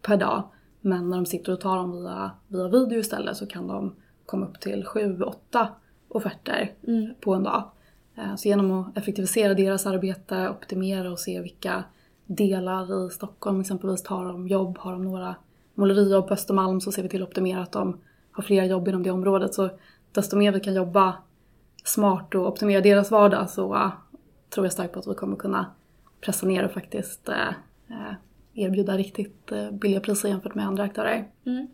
per 0.01 0.17
dag. 0.17 0.43
Men 0.81 1.09
när 1.09 1.17
de 1.17 1.25
sitter 1.25 1.53
och 1.53 1.61
tar 1.61 1.77
dem 1.77 1.91
via, 1.91 2.31
via 2.47 2.67
video 2.67 2.99
istället 2.99 3.37
så 3.37 3.47
kan 3.47 3.67
de 3.67 3.95
komma 4.29 4.45
upp 4.45 4.59
till 4.59 4.85
sju, 4.85 5.21
åtta 5.21 5.67
offerter 6.07 6.71
mm. 6.87 7.13
på 7.21 7.33
en 7.33 7.43
dag. 7.43 7.63
Eh, 8.17 8.35
så 8.35 8.47
genom 8.47 8.71
att 8.71 8.97
effektivisera 8.97 9.53
deras 9.53 9.85
arbete, 9.85 10.49
optimera 10.49 11.11
och 11.11 11.19
se 11.19 11.41
vilka 11.41 11.83
delar 12.25 13.07
i 13.07 13.09
Stockholm 13.09 13.61
exempelvis 13.61 14.03
tar 14.03 14.25
de 14.25 14.47
jobb, 14.47 14.77
har 14.77 14.91
de 14.91 15.03
några 15.03 15.35
målerijobb 15.73 16.27
på 16.27 16.33
Östermalm 16.33 16.81
så 16.81 16.91
ser 16.91 17.03
vi 17.03 17.09
till 17.09 17.23
att 17.23 17.29
optimera 17.29 17.61
att 17.61 17.71
de 17.71 17.97
har 18.31 18.43
fler 18.43 18.63
jobb 18.63 18.87
inom 18.87 19.03
det 19.03 19.11
området. 19.11 19.53
Så 19.53 19.69
desto 20.11 20.37
mer 20.37 20.51
vi 20.51 20.59
kan 20.59 20.73
jobba 20.73 21.15
smart 21.83 22.35
och 22.35 22.47
optimera 22.47 22.81
deras 22.81 23.11
vardag 23.11 23.49
så 23.49 23.73
uh, 23.73 23.91
tror 24.49 24.65
jag 24.65 24.73
starkt 24.73 24.93
på 24.93 24.99
att 24.99 25.07
vi 25.07 25.13
kommer 25.13 25.35
kunna 25.35 25.65
pressa 26.21 26.45
ner 26.45 26.65
och 26.65 26.71
faktiskt 26.71 27.29
uh, 27.29 28.13
erbjuda 28.53 28.97
riktigt 28.97 29.51
billiga 29.71 29.99
priser 29.99 30.29
jämfört 30.29 30.55
med 30.55 30.67
andra 30.67 30.83
aktörer. 30.83 31.27
Mm. 31.45 31.67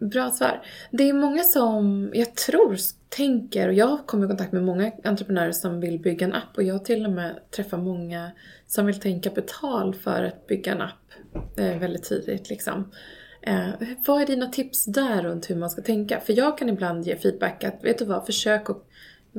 Bra 0.00 0.30
svar. 0.30 0.62
Det 0.90 1.08
är 1.08 1.12
många 1.12 1.44
som 1.44 2.10
jag 2.14 2.34
tror 2.34 2.76
tänker, 3.08 3.68
och 3.68 3.74
jag 3.74 3.86
har 3.86 3.98
kommit 3.98 4.26
i 4.26 4.28
kontakt 4.28 4.52
med 4.52 4.64
många 4.64 4.92
entreprenörer 5.04 5.52
som 5.52 5.80
vill 5.80 5.98
bygga 5.98 6.26
en 6.26 6.32
app 6.32 6.56
och 6.56 6.62
jag 6.62 6.74
har 6.74 6.78
till 6.78 7.06
och 7.06 7.12
med 7.12 7.40
träffat 7.50 7.80
många 7.80 8.30
som 8.66 8.86
vill 8.86 9.00
ta 9.00 9.08
in 9.08 9.20
kapital 9.20 9.94
för 9.94 10.22
att 10.22 10.46
bygga 10.46 10.72
en 10.72 10.80
app 10.80 11.12
eh, 11.56 11.78
väldigt 11.78 12.02
tidigt 12.02 12.50
liksom. 12.50 12.90
Eh, 13.42 13.68
vad 14.06 14.22
är 14.22 14.26
dina 14.26 14.46
tips 14.46 14.84
där 14.84 15.22
runt 15.22 15.50
hur 15.50 15.56
man 15.56 15.70
ska 15.70 15.82
tänka? 15.82 16.20
För 16.20 16.32
jag 16.32 16.58
kan 16.58 16.68
ibland 16.68 17.06
ge 17.06 17.16
feedback 17.16 17.64
att, 17.64 17.84
vet 17.84 17.98
du 17.98 18.04
vad, 18.04 18.26
försök 18.26 18.70
att 18.70 18.84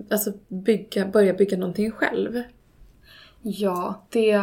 alltså, 0.09 0.33
bygga, 0.47 1.05
börja 1.05 1.33
bygga 1.33 1.57
någonting 1.57 1.91
själv. 1.91 2.43
Ja, 3.41 4.07
det, 4.09 4.39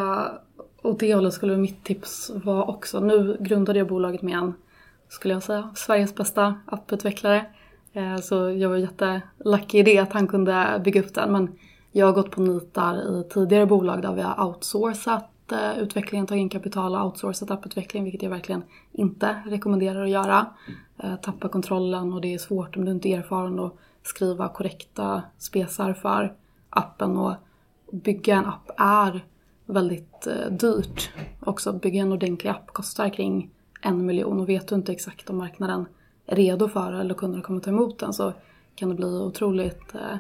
och 0.82 0.98
det 0.98 1.14
hållet 1.14 1.34
skulle 1.34 1.56
mitt 1.56 1.84
tips 1.84 2.30
vara 2.34 2.64
också. 2.64 3.00
Nu 3.00 3.36
grundade 3.40 3.78
jag 3.78 3.88
bolaget 3.88 4.22
med 4.22 4.38
en 4.38 4.54
skulle 5.12 5.34
jag 5.34 5.42
säga, 5.42 5.70
Sveriges 5.74 6.14
bästa 6.14 6.54
apputvecklare. 6.66 7.46
Eh, 7.92 8.16
så 8.16 8.50
jag 8.50 8.68
var 8.68 8.76
jättelucky 8.76 9.78
i 9.78 9.82
det 9.82 9.98
att 9.98 10.12
han 10.12 10.26
kunde 10.26 10.80
bygga 10.84 11.00
upp 11.00 11.14
den. 11.14 11.32
Men 11.32 11.58
jag 11.92 12.06
har 12.06 12.12
gått 12.12 12.30
på 12.30 12.40
nitar 12.40 13.20
i 13.20 13.24
tidigare 13.28 13.66
bolag 13.66 14.02
där 14.02 14.12
vi 14.12 14.22
har 14.22 14.46
outsourcat 14.46 15.52
eh, 15.52 15.78
utvecklingen, 15.78 16.26
tagit 16.26 16.40
in 16.40 16.48
kapital 16.48 16.94
och 16.94 17.06
outsourcat 17.06 17.50
apputveckling, 17.50 18.04
vilket 18.04 18.22
jag 18.22 18.30
verkligen 18.30 18.62
inte 18.92 19.42
rekommenderar 19.46 20.02
att 20.02 20.10
göra. 20.10 20.46
Eh, 20.98 21.16
tappa 21.16 21.48
kontrollen 21.48 22.12
och 22.12 22.20
det 22.20 22.34
är 22.34 22.38
svårt 22.38 22.76
om 22.76 22.84
du 22.84 22.92
inte 22.92 23.08
är 23.08 23.18
erfaren 23.18 23.58
att 23.58 23.74
skriva 24.02 24.48
korrekta 24.48 25.22
spesar 25.38 25.92
för 25.92 26.34
appen 26.70 27.16
och 27.16 27.34
bygga 27.92 28.36
en 28.36 28.46
app 28.46 28.70
är 28.76 29.24
väldigt 29.66 30.26
dyrt. 30.50 31.10
Också 31.40 31.72
bygga 31.72 32.02
en 32.02 32.12
ordentlig 32.12 32.50
app 32.50 32.66
kostar 32.66 33.08
kring 33.08 33.50
en 33.82 34.06
miljon 34.06 34.40
och 34.40 34.48
vet 34.48 34.68
du 34.68 34.74
inte 34.74 34.92
exakt 34.92 35.30
om 35.30 35.36
marknaden 35.36 35.86
är 36.26 36.36
redo 36.36 36.68
för 36.68 36.92
eller 36.92 37.14
kunderna 37.14 37.42
kommer 37.42 37.60
ta 37.60 37.70
emot 37.70 37.98
den 37.98 38.12
så 38.12 38.32
kan 38.74 38.88
det 38.88 38.94
bli 38.94 39.06
otroligt 39.06 39.94
eh, 39.94 40.16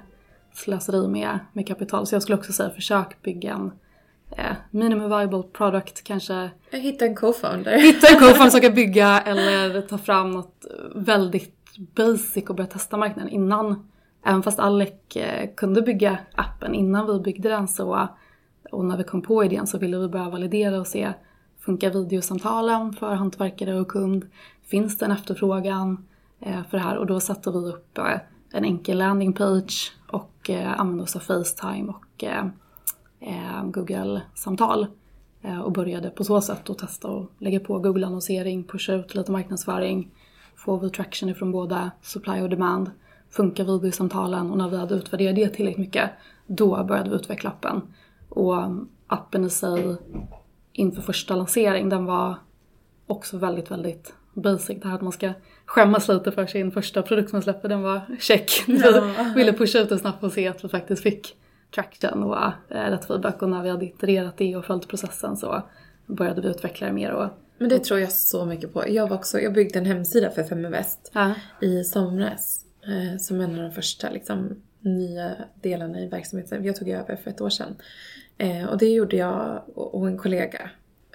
slöseri 0.52 1.08
med, 1.08 1.38
med 1.52 1.66
kapital. 1.66 2.06
Så 2.06 2.14
jag 2.14 2.22
skulle 2.22 2.38
också 2.38 2.52
säga 2.52 2.70
försök 2.70 3.22
bygga 3.22 3.52
en 3.52 3.72
eh, 4.30 4.56
minimum 4.70 5.10
viable 5.10 5.42
product 5.42 6.04
kanske. 6.04 6.50
Hitta 6.70 7.06
en 7.06 7.16
co-founder. 7.16 7.78
Hitta 7.78 8.06
en 8.08 8.18
co-founder 8.18 8.50
som 8.50 8.60
kan 8.66 8.74
bygga 8.74 9.20
eller 9.20 9.80
ta 9.80 9.98
fram 9.98 10.30
något 10.30 10.66
väldigt 10.94 11.58
basic 11.76 12.44
och 12.48 12.54
börja 12.54 12.70
testa 12.70 12.96
marknaden 12.96 13.32
innan. 13.32 13.88
Även 14.24 14.42
fast 14.42 14.58
Alec 14.58 15.16
eh, 15.16 15.50
kunde 15.56 15.82
bygga 15.82 16.18
appen 16.34 16.74
innan 16.74 17.06
vi 17.06 17.20
byggde 17.20 17.48
den 17.48 17.68
så 17.68 18.08
och 18.70 18.84
när 18.84 18.96
vi 18.96 19.04
kom 19.04 19.22
på 19.22 19.44
idén 19.44 19.66
så 19.66 19.78
ville 19.78 19.98
vi 19.98 20.08
börja 20.08 20.30
validera 20.30 20.80
och 20.80 20.86
se 20.86 21.12
Funkar 21.64 21.90
videosamtalen 21.90 22.92
för 22.92 23.14
hantverkare 23.14 23.80
och 23.80 23.88
kund? 23.88 24.26
Finns 24.62 24.98
det 24.98 25.04
en 25.04 25.12
efterfrågan 25.12 26.06
eh, 26.40 26.62
för 26.70 26.76
det 26.78 26.84
här? 26.84 26.96
Och 26.96 27.06
då 27.06 27.20
satte 27.20 27.50
vi 27.50 27.58
upp 27.58 27.98
eh, 27.98 28.20
en 28.52 28.64
enkel 28.64 28.98
landing 28.98 29.32
page 29.32 29.92
och 30.10 30.50
eh, 30.50 30.80
använde 30.80 31.02
oss 31.02 31.16
av 31.16 31.20
Facetime 31.20 31.92
och 31.92 32.24
Google-samtal. 33.64 34.86
Och 35.64 35.72
började 35.72 36.10
på 36.10 36.24
så 36.24 36.40
sätt 36.40 36.70
att 36.70 36.78
testa 36.78 37.08
och 37.08 37.32
lägga 37.38 37.60
på 37.60 37.78
Google-annonsering, 37.78 38.64
pusha 38.64 38.92
ut 38.92 39.14
lite 39.14 39.32
marknadsföring. 39.32 40.10
Får 40.56 40.80
vi 40.80 40.90
traction 40.90 41.28
ifrån 41.28 41.52
både 41.52 41.90
supply 42.02 42.40
och 42.40 42.48
demand? 42.48 42.90
Funkar 43.30 43.64
videosamtalen? 43.64 44.50
Och 44.50 44.58
när 44.58 44.68
vi 44.68 44.76
hade 44.76 44.94
utvärderat 44.94 45.36
det 45.36 45.48
tillräckligt 45.48 45.86
mycket, 45.86 46.10
då 46.46 46.84
började 46.84 47.10
vi 47.10 47.16
utveckla 47.16 47.50
appen. 47.50 47.82
Och 48.28 48.54
appen 49.06 49.44
i 49.44 49.50
sig 49.50 49.96
inför 50.72 51.02
första 51.02 51.36
lansering, 51.36 51.88
den 51.88 52.04
var 52.04 52.34
också 53.06 53.38
väldigt, 53.38 53.70
väldigt 53.70 54.14
basic. 54.34 54.80
Det 54.82 54.88
här 54.88 54.94
att 54.94 55.02
man 55.02 55.12
ska 55.12 55.32
skämmas 55.64 56.08
lite 56.08 56.32
för 56.32 56.46
sin 56.46 56.72
första 56.72 57.02
produkt 57.02 57.32
man 57.32 57.42
släpper, 57.42 57.68
den 57.68 57.82
var 57.82 58.00
check. 58.20 58.50
Ja. 58.66 59.14
Vi 59.16 59.34
ville 59.34 59.52
pusha 59.52 59.78
ut 59.78 59.88
den 59.88 59.98
snabbt 59.98 60.22
och 60.22 60.32
se 60.32 60.48
att 60.48 60.64
vi 60.64 60.68
faktiskt 60.68 61.02
fick 61.02 61.36
traction 61.74 62.22
och 62.22 62.36
äh, 62.68 62.90
rätt 62.90 63.04
feedback 63.04 63.42
och 63.42 63.48
när 63.48 63.62
vi 63.62 63.68
hade 63.68 63.84
itererat 63.84 64.36
det 64.36 64.56
och 64.56 64.64
följt 64.64 64.88
processen 64.88 65.36
så 65.36 65.62
började 66.06 66.40
vi 66.40 66.48
utveckla 66.48 66.86
det 66.86 66.92
mer 66.92 67.12
och 67.12 67.28
men 67.58 67.68
det 67.68 67.78
tror 67.78 68.00
jag 68.00 68.12
så 68.12 68.44
mycket 68.44 68.72
på. 68.72 68.88
Jag 68.88 69.08
var 69.08 69.16
också, 69.16 69.40
jag 69.40 69.52
byggde 69.52 69.78
en 69.78 69.86
hemsida 69.86 70.30
för 70.30 70.44
Feminvest 70.44 71.10
ja. 71.14 71.34
i 71.60 71.84
somras. 71.84 72.64
Eh, 72.86 73.18
som 73.18 73.40
en 73.40 73.54
av 73.54 73.62
de 73.62 73.72
första 73.72 74.10
liksom, 74.10 74.62
nya 74.80 75.34
delarna 75.62 76.00
i 76.00 76.08
verksamheten. 76.08 76.64
Jag 76.64 76.76
tog 76.76 76.88
över 76.88 77.16
för 77.16 77.30
ett 77.30 77.40
år 77.40 77.50
sedan. 77.50 77.76
Eh, 78.38 78.64
och 78.66 78.78
det 78.78 78.88
gjorde 78.88 79.16
jag 79.16 79.62
och 79.74 80.08
en 80.08 80.18
kollega. 80.18 80.70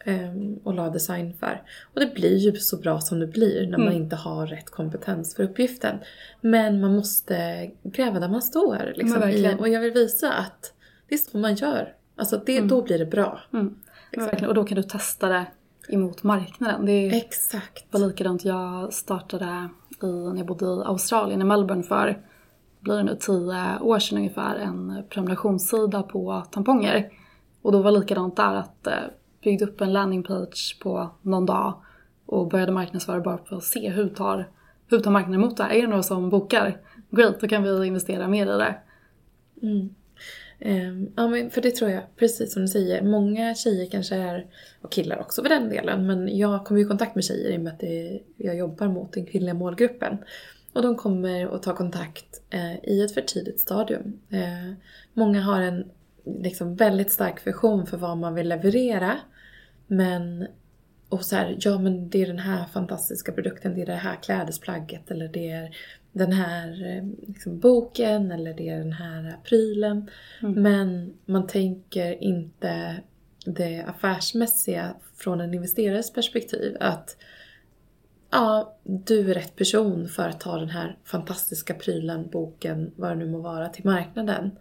ehm, 0.06 0.60
och 0.64 0.74
la 0.74 0.90
design 0.90 1.34
för. 1.40 1.62
Och 1.94 2.00
det 2.00 2.14
blir 2.16 2.38
ju 2.38 2.56
så 2.56 2.78
bra 2.78 3.00
som 3.00 3.20
det 3.20 3.28
blir 3.28 3.68
när 3.68 3.78
man 3.78 3.88
Mm. 3.88 4.02
inte 4.04 4.16
har 4.16 4.48
rätt 4.48 4.70
kompetens 4.70 5.36
för 5.36 5.44
uppgiften. 5.44 5.98
Men 6.42 6.82
man 6.82 6.96
måste 6.96 7.70
gräva 7.84 8.20
där 8.20 8.30
man 8.30 8.42
står. 8.42 8.94
Liksom, 8.96 9.24
i, 9.24 9.56
och 9.60 9.70
jag 9.70 9.82
vill 9.82 9.94
visa 9.94 10.34
att 10.34 10.74
det 11.08 11.16
är 11.16 11.20
så 11.20 11.38
man 11.38 11.56
gör. 11.56 11.94
Alltså 12.16 12.42
det, 12.46 12.62
då 12.62 12.82
blir 12.82 13.00
det 13.00 13.06
bra. 13.06 13.40
Mm. 13.54 13.76
Verkligen, 14.18 14.46
och 14.50 14.54
då 14.56 14.64
kan 14.64 14.76
du 14.76 14.84
testa 14.84 15.28
det 15.28 15.46
emot 15.90 16.24
marknaden. 16.24 16.86
Det 16.86 16.92
är 16.92 17.14
Exakt. 17.14 17.86
var 17.92 18.08
likadant. 18.08 18.46
Jag 18.46 18.94
startade 18.94 19.70
i, 20.04 20.06
när 20.06 20.38
jag 20.38 20.46
bodde 20.46 20.66
i 20.66 20.84
Australien, 20.86 21.42
i 21.42 21.46
Melbourne 21.46 21.84
för, 21.84 22.22
blir 22.88 22.98
det 22.98 23.04
nu 23.04 23.18
tio 23.20 23.80
år 23.82 24.00
sedan 24.00 24.18
ungefär, 24.18 24.56
en 24.56 25.04
prenumerationssida 25.10 26.04
på 26.04 26.44
tamponger. 26.52 27.10
Och 27.62 27.72
då 27.72 27.82
var 27.82 27.92
likadant 27.92 28.36
där 28.36 28.54
att 28.56 28.88
eh, 28.88 28.94
byggde 29.44 29.66
upp 29.66 29.82
en 29.82 29.94
landingpage 29.94 30.78
på 30.82 31.10
någon 31.22 31.46
dag 31.46 31.74
och 32.26 32.48
började 32.48 32.72
marknadsföra 32.72 33.20
bara 33.20 33.38
för 33.38 33.56
att 33.56 33.64
se 33.64 33.90
hur 33.90 34.10
tar, 34.10 34.50
hur 34.88 35.00
tar 35.00 35.12
marknaden 35.12 35.42
emot 35.44 35.58
det 35.58 35.64
här? 35.64 35.72
Är 35.72 35.82
det 35.82 35.88
några 35.88 36.04
som 36.04 36.30
bokar? 36.30 36.78
Great, 37.10 37.40
då 37.40 37.48
kan 37.48 37.64
vi 37.64 37.88
investera 37.88 38.28
mer 38.28 38.56
i 38.56 38.58
det. 38.58 38.76
Mm. 39.62 39.90
Ehm, 40.60 41.12
ja 41.16 41.28
men 41.28 41.50
för 41.50 41.62
det 41.62 41.72
tror 41.72 41.92
jag, 41.92 42.04
precis 42.16 42.54
som 42.54 42.62
du 42.62 42.68
säger, 42.68 43.02
många 43.02 43.56
tjejer 43.56 43.90
kanske 43.90 44.16
är, 44.16 44.46
och 44.82 44.92
killar 44.92 45.20
också 45.20 45.42
för 45.42 45.50
den 45.50 45.70
delen, 45.70 46.08
men 46.08 46.38
jag 46.38 46.66
kommer 46.66 46.80
ju 46.80 46.86
i 46.86 46.90
kontakt 46.90 47.16
med 47.16 47.24
tjejer 47.24 47.52
i 47.52 47.58
och 47.58 47.62
med 47.62 47.74
att 47.74 47.80
det, 47.80 48.20
jag 48.38 48.58
jobbar 48.58 48.88
mot 48.88 49.14
den 49.14 49.26
kvinnliga 49.26 49.54
målgruppen. 49.54 50.18
Och 50.74 50.82
de 50.82 50.96
kommer 50.96 51.56
att 51.56 51.64
ta 51.64 51.76
kontakt 51.76 52.42
eh, 52.50 52.76
i 52.84 53.04
ett 53.04 53.14
för 53.14 53.22
tidigt 53.22 53.60
stadium. 53.60 54.20
Eh, 54.30 54.74
många 55.14 55.42
har 55.42 55.62
en 55.62 55.86
liksom, 56.26 56.76
väldigt 56.76 57.12
stark 57.12 57.48
vision 57.48 57.86
för 57.86 57.98
vad 57.98 58.18
man 58.18 58.34
vill 58.34 58.50
leverera. 58.50 59.18
Men, 59.88 60.48
och 61.10 61.26
så 61.26 61.36
här, 61.36 61.58
ja 61.60 61.80
men 61.80 62.10
det 62.10 62.22
är 62.22 62.28
den 62.28 62.40
här 62.40 62.66
fantastiska 62.66 63.32
produkten, 63.32 63.76
det 63.76 63.82
är 63.82 63.86
det 63.86 63.96
här 63.96 64.16
klädesplagget 64.16 65.12
eller 65.12 65.28
det 65.28 65.50
är 65.50 65.76
den 66.12 66.32
här 66.32 66.96
eh, 66.98 67.28
liksom, 67.28 67.60
boken 67.60 68.32
eller 68.32 68.54
det 68.54 68.70
är 68.70 68.78
den 68.78 68.94
här 68.94 69.38
prylen. 69.44 70.10
Mm. 70.42 70.62
Men 70.62 71.14
man 71.26 71.48
tänker 71.48 72.24
inte 72.24 72.96
det 73.46 73.84
affärsmässiga 73.88 74.96
från 75.16 75.42
en 75.42 75.54
investerares 75.54 76.14
perspektiv. 76.14 76.78
Att 76.80 77.18
ja, 78.30 78.76
du 78.84 79.32
är 79.32 79.34
rätt 79.34 79.56
person 79.56 80.08
för 80.08 80.30
att 80.30 80.40
ta 80.40 80.58
den 80.58 80.70
här 80.70 80.98
fantastiska 81.04 81.74
prylen, 81.74 82.30
boken, 82.30 82.92
vad 82.96 83.10
det 83.10 83.16
nu 83.16 83.32
må 83.32 83.42
vara, 83.42 83.70
till 83.70 83.86
marknaden. 83.86 84.52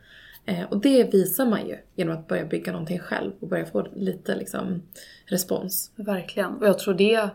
Eh, 0.46 0.64
och 0.70 0.80
det 0.80 1.12
visar 1.12 1.46
man 1.46 1.68
ju 1.68 1.76
genom 1.94 2.14
att 2.14 2.28
börja 2.28 2.44
bygga 2.44 2.72
någonting 2.72 2.98
själv 2.98 3.32
och 3.40 3.48
börja 3.48 3.66
få 3.66 3.86
lite 3.94 4.36
liksom, 4.36 4.82
respons. 5.26 5.92
Verkligen. 5.96 6.54
Och 6.54 6.66
jag 6.66 6.78
tror 6.78 6.94
det 6.94 7.30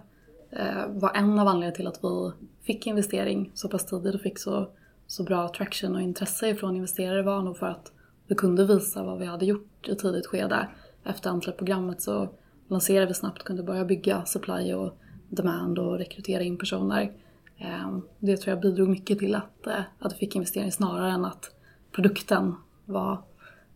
eh, 0.50 0.88
var 0.88 1.12
en 1.15 1.39
av 1.39 1.48
anledningarna 1.48 1.76
till 1.76 1.88
att 1.88 2.00
vi 2.04 2.32
fick 2.65 2.88
investering 2.88 3.52
så 3.54 3.70
pass 3.70 3.86
tidigt 3.86 4.15
och 4.15 4.22
fick 4.22 4.39
så, 4.39 4.70
så 5.08 5.24
bra 5.24 5.50
traction 5.50 5.96
och 5.96 6.02
intresse 6.02 6.56
från 6.56 6.76
investerare 6.76 7.22
var 7.22 7.41
nog 7.41 7.58
för 7.58 7.67
att 7.67 7.91
vi 8.28 8.36
kunde 8.36 8.65
visa 8.65 9.04
vad 9.04 9.20
vi 9.20 9.26
hade 9.26 9.46
gjort 9.46 9.88
i 9.88 9.96
tidigt 9.96 10.28
skede. 10.28 10.67
Efter 11.04 11.30
Antler-programmet 11.30 12.02
så 12.02 12.30
lanserade 12.67 13.08
vi 13.08 13.13
snabbt, 13.13 13.44
kunde 13.44 13.63
börja 13.63 13.86
bygga 13.86 14.26
supply 14.26 14.74
och 14.74 14.98
demand 15.32 15.80
och 15.80 15.98
rekrytera 15.98 16.44
in 16.44 16.58
personer. 16.58 17.12
Eh, 17.58 17.98
det 18.20 18.38
tror 18.38 18.56
jag 18.56 18.62
bidrog 18.62 18.89
mycket 18.89 19.20
till 19.20 19.36
att, 19.36 19.67
eh, 19.67 19.82
att 20.00 20.13
vi 20.13 20.17
fick 20.17 20.36
investering 20.36 20.72
snarare 20.72 21.12
än 21.12 21.26
att 21.26 21.56
produkten 21.91 22.56
var 22.86 23.22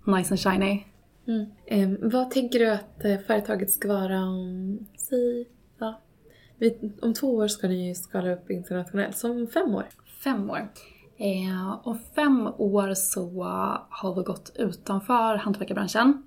nice 0.06 0.34
and 0.34 0.40
shiny. 0.40 0.84
Mm. 1.28 1.46
Eh, 1.66 2.10
vad 2.12 2.32
tänker 2.32 2.60
du 2.60 2.70
att 2.70 3.06
eh, 3.06 3.18
företaget 3.28 3.72
ska 3.72 3.88
vara 3.88 4.24
om, 4.24 4.80
säg, 4.98 5.48
ja, 5.78 6.02
om 7.02 7.14
två 7.14 7.36
år 7.36 7.48
ska 7.48 7.68
ni 7.68 7.88
ju 7.88 7.96
skala 7.96 8.34
upp 8.34 8.52
internationellt, 8.52 9.18
som 9.18 9.48
fem 9.48 9.76
år? 9.76 9.86
Fem 10.24 10.50
år. 10.50 10.70
Eh, 11.18 11.88
om 11.88 12.00
fem 12.16 12.48
år 12.58 12.94
så 12.94 13.44
har 13.90 14.16
vi 14.16 14.24
gått 14.24 14.52
utanför 14.56 15.36
hantverkarbranschen. 15.36 16.24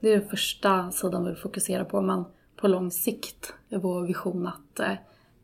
Det 0.00 0.12
är 0.12 0.18
den 0.18 0.28
första 0.28 0.90
sidan 0.90 1.24
vi 1.24 1.30
vill 1.30 1.38
fokusera 1.38 1.84
på 1.84 2.00
men 2.00 2.24
på 2.60 2.68
lång 2.68 2.90
sikt 2.90 3.54
är 3.68 3.78
vår 3.78 4.02
vision 4.02 4.46
att 4.46 4.80
eh, 4.80 4.94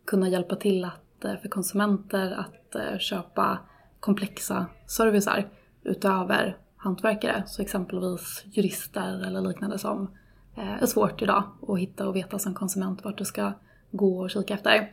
kunna 0.05 0.29
hjälpa 0.29 0.57
till 0.57 0.85
att, 0.85 1.25
eh, 1.25 1.37
för 1.37 1.49
konsumenter 1.49 2.31
att 2.31 2.75
eh, 2.75 2.99
köpa 2.99 3.59
komplexa 4.01 4.67
servicer 4.87 5.49
utöver 5.83 6.57
hantverkare. 6.77 7.43
Så 7.47 7.63
exempelvis 7.63 8.45
jurister 8.45 9.27
eller 9.27 9.41
liknande 9.41 9.79
som 9.79 10.11
är 10.57 10.87
svårt 10.87 11.23
idag 11.23 11.45
att 11.69 11.79
hitta 11.79 12.09
och 12.09 12.17
veta 12.17 12.39
som 12.39 12.55
konsument 12.55 13.05
vart 13.05 13.19
du 13.19 13.25
ska 13.25 13.53
gå 13.91 14.23
och 14.23 14.31
kika 14.31 14.55
efter. 14.55 14.93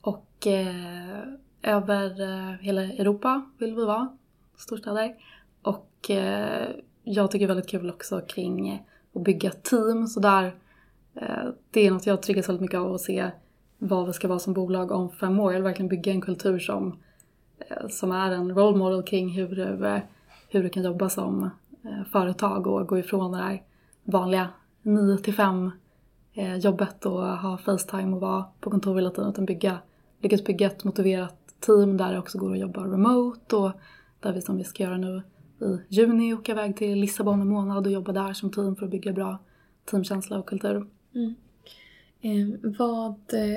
Och 0.00 0.46
eh, 0.46 1.18
över 1.62 2.10
hela 2.62 2.82
Europa 2.82 3.50
vill 3.58 3.74
vi 3.74 3.84
vara, 3.84 4.16
storstäder. 4.56 5.14
Och 5.62 6.10
eh, 6.10 6.68
jag 7.04 7.30
tycker 7.30 7.46
väldigt 7.46 7.68
kul 7.68 7.90
också 7.90 8.20
kring 8.20 8.86
att 9.14 9.22
bygga 9.22 9.50
team. 9.50 10.06
Så 10.06 10.20
där, 10.20 10.54
Eh, 11.20 11.48
det 11.70 11.86
är 11.86 11.90
något 11.90 12.06
jag 12.06 12.22
triggas 12.22 12.48
väldigt 12.48 12.62
mycket 12.62 12.78
av 12.78 12.94
att 12.94 13.00
se 13.00 13.30
vad 13.78 14.06
vi 14.06 14.12
ska 14.12 14.28
vara 14.28 14.38
som 14.38 14.52
bolag 14.52 14.90
om 14.92 15.10
fem 15.10 15.40
år. 15.40 15.52
Jag 15.52 15.58
vill 15.58 15.64
verkligen 15.64 15.88
bygga 15.88 16.12
en 16.12 16.20
kultur 16.20 16.58
som, 16.58 16.98
eh, 17.58 17.88
som 17.88 18.12
är 18.12 18.30
en 18.30 18.54
role 18.54 18.78
model 18.78 19.02
kring 19.02 19.28
hur 19.28 19.48
du, 19.48 20.00
hur 20.48 20.62
du 20.62 20.68
kan 20.68 20.82
jobba 20.82 21.08
som 21.08 21.50
företag 22.12 22.66
och 22.66 22.86
gå 22.86 22.98
ifrån 22.98 23.32
det 23.32 23.38
här 23.38 23.62
vanliga 24.04 24.48
9 24.82 25.16
till 25.16 25.34
5 25.34 25.70
jobbet 26.60 27.06
och 27.06 27.22
ha 27.22 27.58
Facetime 27.58 28.14
och 28.14 28.20
vara 28.20 28.44
på 28.60 28.70
kontor 28.70 28.94
hela 28.94 29.10
tiden 29.10 29.30
utan 29.30 29.44
bygga, 29.44 29.78
lyckas 30.20 30.44
bygga 30.44 30.66
ett 30.66 30.84
motiverat 30.84 31.36
team 31.60 31.96
där 31.96 32.12
det 32.12 32.18
också 32.18 32.38
går 32.38 32.52
att 32.52 32.58
jobba 32.58 32.84
remote 32.84 33.56
och 33.56 33.72
där 34.20 34.32
vi 34.32 34.42
som 34.42 34.56
vi 34.56 34.64
ska 34.64 34.82
göra 34.82 34.96
nu 34.96 35.22
i 35.60 35.78
juni 35.88 36.34
åka 36.34 36.52
iväg 36.52 36.76
till 36.76 36.98
Lissabon 36.98 37.40
en 37.40 37.48
månad 37.48 37.86
och 37.86 37.92
jobba 37.92 38.12
där 38.12 38.32
som 38.32 38.50
team 38.50 38.76
för 38.76 38.84
att 38.84 38.90
bygga 38.90 39.12
bra 39.12 39.38
teamkänsla 39.84 40.38
och 40.38 40.46
kultur. 40.46 40.86
Mm. 41.14 41.34
Ehm, 42.22 42.52
eh, 42.52 42.70
vad 42.78 43.14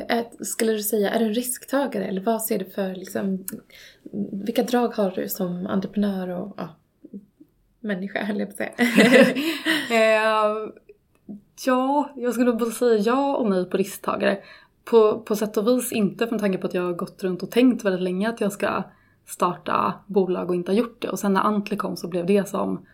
är, 0.08 0.44
skulle 0.44 0.72
du 0.72 0.80
säga, 0.80 1.10
är 1.10 1.20
du 1.20 1.26
en 1.26 1.34
risktagare 1.34 2.06
eller 2.06 2.22
vad 2.22 2.42
ser 2.42 2.60
du 2.60 2.66
för 2.66 2.96
liksom, 2.96 3.46
vilka 4.32 4.64
drag 4.64 4.88
har 4.88 5.12
du 5.12 5.30
som 5.30 5.68
entreprenör 5.68 6.28
och 6.28 6.54
ja, 6.58 6.70
människa 7.80 8.24
höll 8.24 8.40
jag 8.40 8.58
på 8.58 8.64
att 8.64 8.76
säga. 8.78 9.36
Eh, 9.92 10.72
ja, 11.66 12.10
jag 12.16 12.34
skulle 12.34 12.54
både 12.54 12.72
säga 12.72 12.98
ja 12.98 13.36
och 13.36 13.50
nej 13.50 13.66
på 13.66 13.78
risktagare. 13.78 14.40
På, 14.84 15.20
på 15.20 15.36
sätt 15.36 15.58
och 15.58 15.68
vis 15.68 15.92
inte 15.92 16.28
med 16.32 16.40
tanke 16.40 16.58
på 16.58 16.68
att 16.68 16.74
jag 16.74 16.84
har 16.84 16.94
gått 16.94 17.24
runt 17.24 17.44
och 17.44 17.52
tänkt 17.52 17.86
väldigt 17.86 18.02
länge 18.02 18.30
att 18.30 18.42
jag 18.42 18.52
ska 18.52 18.84
starta 19.26 19.94
bolag 20.08 20.50
och 20.50 20.56
inte 20.56 20.72
har 20.72 20.78
gjort 20.78 21.02
det. 21.02 21.10
Och 21.10 21.20
sen 21.20 21.34
när 21.34 21.42
Antler 21.42 21.78
kom 21.78 21.98
så 21.98 22.08
blev 22.08 22.26
det 22.26 22.50
som 22.50 22.86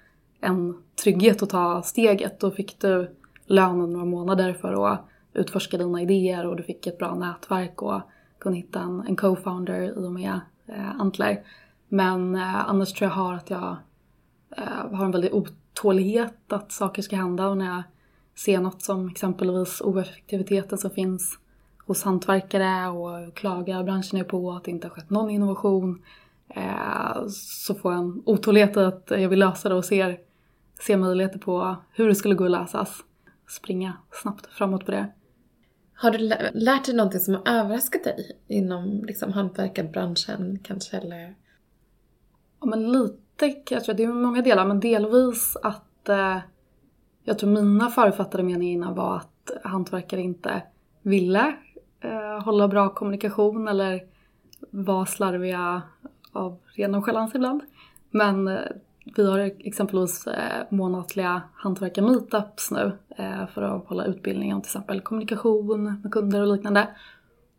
en 0.42 0.78
trygghet 1.04 1.44
att 1.44 1.50
ta 1.50 1.82
steget. 1.84 2.40
Då 2.40 2.52
fick 2.52 2.80
du 2.80 3.16
lönen 3.48 3.94
några 3.94 4.06
månader 4.06 4.54
för 4.54 4.94
att 4.94 5.06
utforska 5.34 5.78
dina 5.78 6.02
idéer 6.02 6.46
och 6.46 6.56
du 6.56 6.64
fick 6.64 6.88
ett 6.88 6.98
bra 6.98 7.16
nätverk 7.16 7.82
och 7.82 8.02
kunde 8.40 8.58
hitta 8.58 8.80
en, 8.80 9.04
en 9.08 9.16
co-founder 9.16 10.04
i 10.04 10.08
och 10.08 10.12
med 10.12 10.40
eh, 10.68 11.00
Antler. 11.00 11.44
Men 11.88 12.36
eh, 12.36 12.70
annars 12.70 12.94
tror 12.94 13.10
jag 13.10 13.16
har 13.16 13.34
att 13.34 13.50
jag 13.50 13.76
eh, 14.58 14.92
har 14.92 15.06
en 15.06 15.12
väldig 15.12 15.34
otålighet 15.34 16.54
att 16.54 16.72
saker 16.72 17.02
ska 17.02 17.16
hända 17.16 17.48
och 17.48 17.58
när 17.58 17.66
jag 17.66 17.84
ser 18.36 18.62
något 18.62 18.82
som 18.82 19.10
exempelvis 19.10 19.82
oeffektiviteten 19.82 20.78
som 20.78 20.92
finns 20.92 21.40
hos 21.86 22.04
hantverkare 22.04 22.90
och 22.90 23.36
klagar 23.36 23.84
branschen 23.84 24.20
är 24.20 24.24
på 24.24 24.52
att 24.52 24.64
det 24.64 24.72
inte 24.72 24.88
har 24.88 24.96
skett 24.96 25.10
någon 25.10 25.30
innovation 25.30 26.02
eh, 26.50 27.28
så 27.30 27.76
får 27.76 27.94
jag 27.94 28.02
en 28.02 28.22
otålighet 28.26 28.78
i 28.78 28.80
att 28.80 29.08
jag 29.12 29.30
vill 29.30 29.40
lösa 29.40 29.70
det 29.70 29.76
och 29.76 29.86
ser, 29.86 30.18
ser 30.80 30.98
möjligheter 30.98 31.40
på 31.40 31.76
hur 31.92 32.08
det 32.08 32.16
skulle 32.16 32.36
gå 32.36 32.46
att 32.46 32.52
lösas. 32.52 33.04
Springa 33.48 33.94
snabbt 34.12 34.48
framåt 34.48 34.86
på 34.86 34.92
det. 34.92 35.12
Har 35.96 36.12
du 36.12 36.18
lä- 36.18 36.52
lärt 36.54 36.86
dig 36.86 36.96
någonting 36.96 37.20
som 37.20 37.34
har 37.34 37.48
överraskat 37.48 38.04
dig 38.04 38.32
inom 38.48 39.04
liksom, 39.06 39.34
hantverkarbranschen 39.34 40.60
kanske 40.64 40.98
eller? 40.98 41.36
Ja 42.60 42.66
men 42.68 42.92
lite 42.92 43.50
kan 43.50 43.76
jag 43.76 43.84
tror 43.84 43.94
att 43.94 43.98
det 43.98 44.04
är 44.04 44.08
många 44.14 44.42
delar 44.42 44.66
men 44.66 44.80
delvis 44.80 45.58
att 45.64 46.10
eh, 46.10 46.38
jag 47.24 47.40
tror 47.40 47.50
mina 47.50 47.90
förutfattade 47.90 48.44
meningar 48.44 48.74
innan 48.74 48.96
var 48.96 49.16
att 49.18 49.52
hantverkare 49.64 50.22
inte 50.22 50.64
ville 51.02 51.56
eh, 52.02 52.44
hålla 52.44 52.68
bra 52.68 52.90
kommunikation 52.90 53.68
eller 53.68 54.02
var 54.70 55.06
slarviga 55.06 55.82
av 56.32 56.60
ren 56.76 56.92
nonchalans 56.92 57.36
ibland. 57.36 57.62
Men 58.12 58.48
eh, 58.48 58.60
vi 59.18 59.28
har 59.28 59.40
exempelvis 59.40 60.28
eh, 60.28 60.64
månatliga 60.70 61.42
hantverkar-meetups 61.54 62.72
nu 62.72 62.92
eh, 63.10 63.48
för 63.54 63.62
att 63.62 63.88
hålla 63.88 64.06
utbildning 64.06 64.54
om 64.54 64.62
till 64.62 64.70
exempel 64.70 65.02
kommunikation 65.02 65.84
med 65.84 66.12
kunder 66.12 66.42
och 66.42 66.56
liknande. 66.56 66.88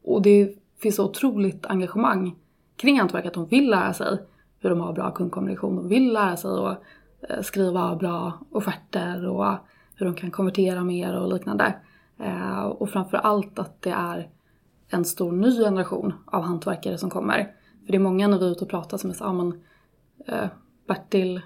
Och 0.04 0.22
det 0.22 0.54
finns 0.82 0.96
så 0.96 1.04
otroligt 1.04 1.66
engagemang 1.66 2.36
kring 2.76 2.98
hantverk 2.98 3.26
att 3.26 3.34
de 3.34 3.46
vill 3.46 3.70
lära 3.70 3.92
sig 3.92 4.18
hur 4.60 4.70
de 4.70 4.80
har 4.80 4.92
bra 4.92 5.10
kundkommunikation. 5.10 5.76
De 5.76 5.88
vill 5.88 6.12
lära 6.12 6.36
sig 6.36 6.50
att 6.50 6.82
eh, 7.28 7.40
skriva 7.42 7.96
bra 7.96 8.32
offerter 8.50 9.26
och 9.26 9.54
hur 9.94 10.06
de 10.06 10.14
kan 10.14 10.30
konvertera 10.30 10.84
mer 10.84 11.16
och 11.16 11.32
liknande. 11.32 11.74
Och 12.74 12.90
framför 12.90 13.16
allt 13.16 13.58
att 13.58 13.82
det 13.82 13.90
är 13.90 14.28
en 14.88 15.04
stor 15.04 15.32
ny 15.32 15.58
generation 15.64 16.12
av 16.26 16.42
hantverkare 16.42 16.98
som 16.98 17.10
kommer. 17.10 17.52
För 17.86 17.92
det 17.92 17.96
är 17.96 18.00
många 18.00 18.28
när 18.28 18.38
vi 18.38 18.46
är 18.46 18.50
ute 18.50 18.64
och 18.64 18.70
pratar 18.70 18.96
som 18.96 19.10
är 19.10 19.14
så 19.14 19.24
ah, 19.24 19.32
men, 19.32 19.60
Bertil, 20.88 21.40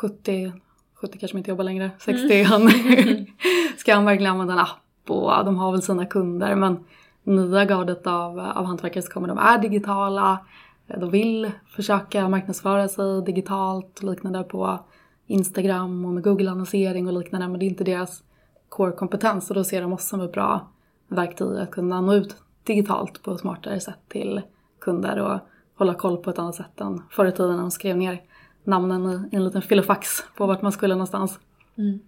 70, 0.00 0.52
70 0.94 1.18
kanske 1.18 1.38
inte 1.38 1.50
jobbar 1.50 1.64
längre, 1.64 1.90
60, 1.98 2.32
mm. 2.32 2.46
han 2.46 2.70
ska 3.78 3.94
han 3.94 4.04
verkligen 4.04 4.32
använda 4.32 4.52
en 4.52 4.58
app 4.58 5.10
och 5.10 5.44
de 5.44 5.56
har 5.56 5.72
väl 5.72 5.82
sina 5.82 6.06
kunder 6.06 6.54
men 6.54 6.84
nya 7.24 7.64
gardet 7.64 8.06
av, 8.06 8.40
av 8.40 8.64
hantverkare 8.64 9.02
som 9.02 9.12
kommer, 9.12 9.28
de 9.28 9.38
är 9.38 9.58
digitala, 9.58 10.38
de 10.86 11.10
vill 11.10 11.50
försöka 11.66 12.28
marknadsföra 12.28 12.88
sig 12.88 13.22
digitalt 13.22 13.98
och 13.98 14.10
liknande 14.10 14.42
på 14.42 14.78
Instagram 15.26 16.04
och 16.04 16.12
med 16.12 16.24
Google-annonsering 16.24 17.06
och 17.06 17.12
liknande 17.12 17.48
men 17.48 17.58
det 17.58 17.64
är 17.64 17.68
inte 17.68 17.84
deras 17.84 18.22
core-kompetens 18.68 19.50
och 19.50 19.56
då 19.56 19.64
ser 19.64 19.82
de 19.82 19.92
oss 19.92 20.08
som 20.08 20.20
ett 20.20 20.32
bra 20.32 20.68
verktyg 21.08 21.58
att 21.58 21.70
kunna 21.70 22.00
nå 22.00 22.14
ut 22.14 22.36
digitalt 22.64 23.22
på 23.22 23.32
ett 23.32 23.40
smartare 23.40 23.80
sätt 23.80 23.98
till 24.08 24.42
kunder 24.80 25.18
och 25.18 25.38
hålla 25.78 25.94
koll 25.94 26.16
på 26.16 26.30
ett 26.30 26.38
annat 26.38 26.54
sätt 26.54 26.80
än 26.80 27.02
förr 27.10 27.26
i 27.26 27.32
tiden 27.32 27.50
när 27.50 27.58
de 27.58 27.70
skrev 27.70 27.96
ner 27.96 28.22
namnen 28.64 29.28
i 29.32 29.36
en 29.36 29.44
liten 29.44 29.62
filofax 29.62 30.08
på 30.36 30.46
vart 30.46 30.62
man 30.62 30.72
skulle 30.72 30.94
någonstans. 30.94 31.38
Mm. 31.78 32.00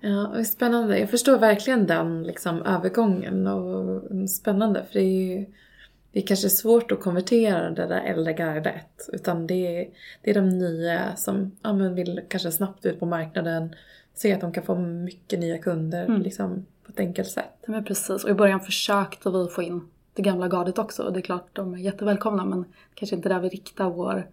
Ja, 0.00 0.44
spännande. 0.44 0.98
Jag 0.98 1.10
förstår 1.10 1.38
verkligen 1.38 1.86
den 1.86 2.22
liksom, 2.22 2.62
övergången 2.62 3.46
och 3.46 4.02
spännande 4.30 4.84
för 4.84 4.92
det 4.92 5.04
är 5.04 5.36
ju 5.36 5.46
det 6.12 6.20
är 6.20 6.26
kanske 6.26 6.50
svårt 6.50 6.92
att 6.92 7.00
konvertera 7.00 7.70
det 7.70 7.86
där 7.86 8.00
äldre 8.00 8.32
gardet. 8.32 9.08
Utan 9.12 9.46
det 9.46 9.80
är, 9.80 9.88
det 10.22 10.30
är 10.30 10.34
de 10.34 10.48
nya 10.48 11.16
som 11.16 11.56
ja, 11.62 11.72
men 11.72 11.94
vill 11.94 12.20
kanske 12.28 12.52
snabbt 12.52 12.86
ut 12.86 13.00
på 13.00 13.06
marknaden, 13.06 13.74
se 14.14 14.32
att 14.32 14.40
de 14.40 14.52
kan 14.52 14.62
få 14.62 14.74
mycket 14.78 15.40
nya 15.40 15.58
kunder 15.58 16.04
mm. 16.04 16.22
liksom, 16.22 16.66
på 16.84 16.92
ett 16.92 17.00
enkelt 17.00 17.28
sätt. 17.28 17.58
Ja, 17.60 17.70
men 17.70 17.84
precis, 17.84 18.24
och 18.24 18.30
i 18.30 18.34
början 18.34 18.60
försökte 18.60 19.30
vi 19.30 19.48
få 19.48 19.62
in 19.62 19.88
det 20.14 20.22
gamla 20.22 20.48
gardet 20.48 20.78
också. 20.78 21.10
Det 21.10 21.20
är 21.20 21.22
klart 21.22 21.48
de 21.52 21.74
är 21.74 21.78
jättevälkomna 21.78 22.44
men 22.44 22.64
kanske 22.94 23.16
inte 23.16 23.28
där 23.28 23.40
vi 23.40 23.48
riktar 23.48 23.90
vår 23.90 24.26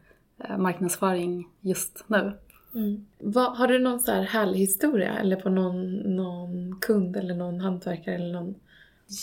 marknadsföring 0.58 1.48
just 1.62 2.04
nu. 2.08 2.38
Mm. 2.76 3.06
Vad, 3.20 3.58
har 3.58 3.68
du 3.68 3.80
någon 3.80 4.00
så 4.00 4.12
här 4.12 4.22
härlig 4.24 4.60
historia 4.60 5.14
eller 5.14 5.36
på 5.36 5.50
någon, 5.50 5.96
någon 5.96 6.80
kund 6.82 7.18
eller 7.18 7.36
någon 7.36 7.60
hantverkare 7.60 8.16
eller 8.16 8.34
någon, 8.34 8.56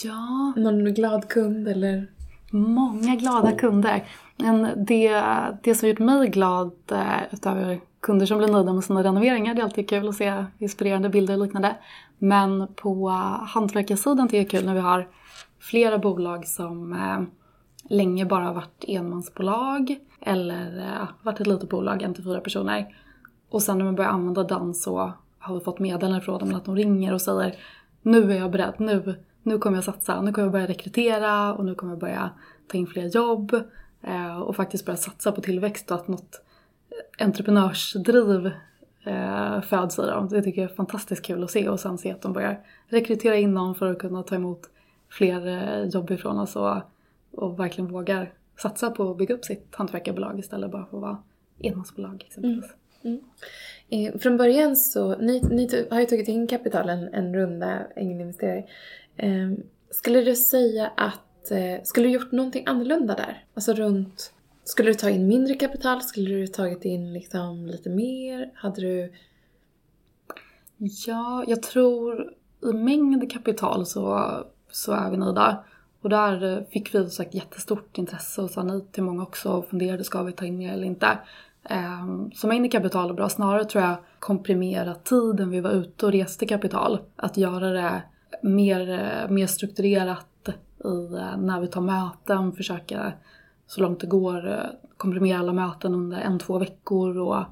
ja. 0.05 0.53
någon 0.57 0.95
glad 0.95 1.29
kund 1.29 1.69
eller? 1.69 2.07
Många 2.51 3.17
glada 3.17 3.53
kunder. 3.53 4.05
Men 4.37 4.85
det, 4.85 5.23
det 5.63 5.75
som 5.75 5.89
gjort 5.89 5.99
mig 5.99 6.29
glad 6.29 6.73
eh, 6.91 7.33
utöver 7.33 7.81
kunder 8.01 8.27
som 8.27 8.39
blir 8.39 8.49
nöjda 8.49 8.73
med 8.73 8.85
sina 8.85 9.05
renoveringar, 9.05 9.55
det 9.55 9.61
är 9.61 9.65
alltid 9.65 9.89
kul 9.89 10.09
att 10.09 10.15
se 10.15 10.45
inspirerande 10.59 11.09
bilder 11.09 11.35
och 11.35 11.45
liknande. 11.45 11.77
Men 12.19 12.67
på 12.75 13.09
hantverkarsidan 13.47 14.29
tycker 14.29 14.37
jag 14.37 14.47
det 14.47 14.57
är 14.57 14.61
kul 14.61 14.67
när 14.67 14.75
vi 14.75 14.81
har 14.81 15.09
flera 15.59 15.99
bolag 15.99 16.47
som 16.47 16.93
eh, 16.93 17.23
länge 17.89 18.25
bara 18.25 18.53
varit 18.53 18.85
enmansbolag 18.89 19.97
eller 20.21 20.79
eh, 20.79 21.09
varit 21.23 21.41
ett 21.41 21.47
litet 21.47 21.69
bolag, 21.69 22.03
en 22.03 22.15
till 22.15 22.25
fyra 22.25 22.41
personer. 22.41 22.97
Och 23.49 23.63
sen 23.63 23.79
när 23.79 23.85
man 23.85 23.95
börjar 23.95 24.11
använda 24.11 24.43
den 24.43 24.75
så 24.75 25.13
har 25.39 25.55
vi 25.55 25.61
fått 25.61 25.79
meddelanden 25.79 26.21
från 26.21 26.39
dem 26.39 26.55
att 26.55 26.65
de 26.65 26.77
ringer 26.77 27.13
och 27.13 27.21
säger 27.21 27.55
nu 28.03 28.33
är 28.33 28.39
jag 28.39 28.51
beredd, 28.51 28.75
nu, 28.79 29.15
nu 29.43 29.59
kommer 29.59 29.77
jag 29.77 29.85
satsa, 29.85 30.21
nu 30.21 30.33
kommer 30.33 30.47
jag 30.47 30.53
börja 30.53 30.67
rekrytera 30.67 31.55
och 31.55 31.65
nu 31.65 31.75
kommer 31.75 31.93
jag 31.93 32.01
börja 32.01 32.31
ta 32.69 32.79
in 32.79 32.87
fler 32.87 33.05
jobb 33.05 33.55
eh, 34.03 34.39
och 34.41 34.57
faktiskt 34.57 34.87
börja 34.87 34.97
satsa 34.97 35.33
på 35.33 35.41
tillväxt 35.41 35.91
och 35.91 35.97
att 35.97 36.09
något 36.09 36.43
entreprenörsdriv 37.19 38.51
eh, 39.05 39.61
föds 39.61 39.99
i 39.99 40.03
dem. 40.03 40.29
Det 40.29 40.43
tycker 40.43 40.63
jag 40.63 40.71
är 40.71 40.75
fantastiskt 40.75 41.25
kul 41.25 41.45
att 41.45 41.51
se 41.51 41.69
och 41.69 41.81
sen 41.81 41.99
se 41.99 42.13
att 42.13 42.23
de 42.23 42.33
börjar 42.33 42.61
rekrytera 42.89 43.37
in 43.37 43.55
någon 43.55 43.75
för 43.75 43.91
att 43.91 43.99
kunna 43.99 44.23
ta 44.23 44.35
emot 44.35 44.71
fler 45.09 45.47
eh, 45.47 45.89
jobb 45.89 46.11
ifrån 46.11 46.39
oss 46.39 46.57
och, 46.57 46.77
och 47.37 47.61
verkligen 47.61 47.93
vågar 47.93 48.33
satsa 48.63 48.91
på 48.91 49.11
att 49.11 49.19
bygga 49.19 49.35
upp 49.35 49.45
sitt 49.45 49.75
hantverkarbolag 49.75 50.39
istället 50.39 50.71
bara 50.71 50.87
för 50.87 50.97
att 50.97 51.03
vara 51.03 51.23
enmansbolag 51.61 52.25
exempelvis. 52.27 52.65
Mm. 52.65 53.21
Mm. 53.91 54.15
Eh, 54.15 54.19
från 54.19 54.37
början 54.37 54.77
så, 54.77 55.17
ni, 55.17 55.41
ni 55.41 55.87
har 55.91 56.01
ju 56.01 56.07
tagit 56.07 56.29
in 56.29 56.47
kapital 56.47 56.89
en, 56.89 57.15
en 57.15 57.35
runda 57.35 57.87
ängelinvesterare. 57.97 58.65
Eh, 59.17 59.53
skulle 59.91 60.21
du 60.21 60.37
säga 60.37 60.93
att, 60.97 61.51
eh, 61.51 61.83
skulle 61.85 62.07
du 62.07 62.13
gjort 62.13 62.33
någonting 62.33 62.65
annorlunda 62.67 63.15
där? 63.15 63.45
Alltså 63.55 63.73
runt, 63.73 64.33
skulle 64.65 64.91
du 64.91 64.95
ta 64.95 65.11
in 65.11 65.27
mindre 65.27 65.55
kapital? 65.55 66.03
Skulle 66.03 66.35
du 66.35 66.47
tagit 66.47 66.85
in 66.85 67.13
liksom 67.13 67.67
lite 67.67 67.91
mer? 67.91 68.51
Hade 68.55 68.81
du? 68.81 69.13
Ja, 71.07 71.45
jag 71.47 71.63
tror 71.63 72.33
i 72.63 72.73
mängd 72.73 73.33
kapital 73.33 73.87
så, 73.87 74.31
så 74.71 74.93
är 74.93 75.11
vi 75.11 75.17
nöjda. 75.17 75.65
Och 76.05 76.11
där 76.11 76.57
eh, 76.57 76.65
fick 76.71 76.95
vi 76.95 77.11
sagt 77.11 77.35
jättestort 77.35 77.99
intresse 77.99 78.43
och 78.43 78.51
sa 78.51 78.63
nej 78.63 78.87
till 78.93 79.03
många 79.03 79.23
också 79.23 79.53
och 79.53 79.67
funderade, 79.67 80.05
ska 80.05 80.23
vi 80.23 80.33
ta 80.33 80.45
in 80.45 80.59
mer 80.59 80.73
eller 80.73 80.87
inte? 80.87 81.19
Ehm, 81.65 82.31
så 82.35 82.47
man 82.47 82.57
in 82.57 82.65
i 82.65 82.69
kapital 82.69 83.11
och 83.11 83.17
bra. 83.17 83.29
Snarare 83.29 83.65
tror 83.65 83.85
jag 83.85 83.97
komprimera 84.19 84.95
tiden 84.95 85.51
vi 85.51 85.61
var 85.61 85.71
ute 85.71 86.07
och 86.07 86.13
reste 86.13 86.47
kapital. 86.47 86.99
Att 87.17 87.37
göra 87.37 87.71
det 87.71 88.03
mer, 88.43 88.91
eh, 88.91 89.31
mer 89.31 89.47
strukturerat 89.47 90.49
i, 90.85 91.15
eh, 91.15 91.37
när 91.37 91.61
vi 91.61 91.67
tar 91.67 91.81
möten, 91.81 92.53
försöka 92.53 93.13
så 93.67 93.81
långt 93.81 94.01
det 94.01 94.07
går 94.07 94.71
komprimera 94.97 95.39
alla 95.39 95.53
möten 95.53 95.95
under 95.95 96.21
en, 96.21 96.39
två 96.39 96.59
veckor 96.59 97.19
och 97.19 97.45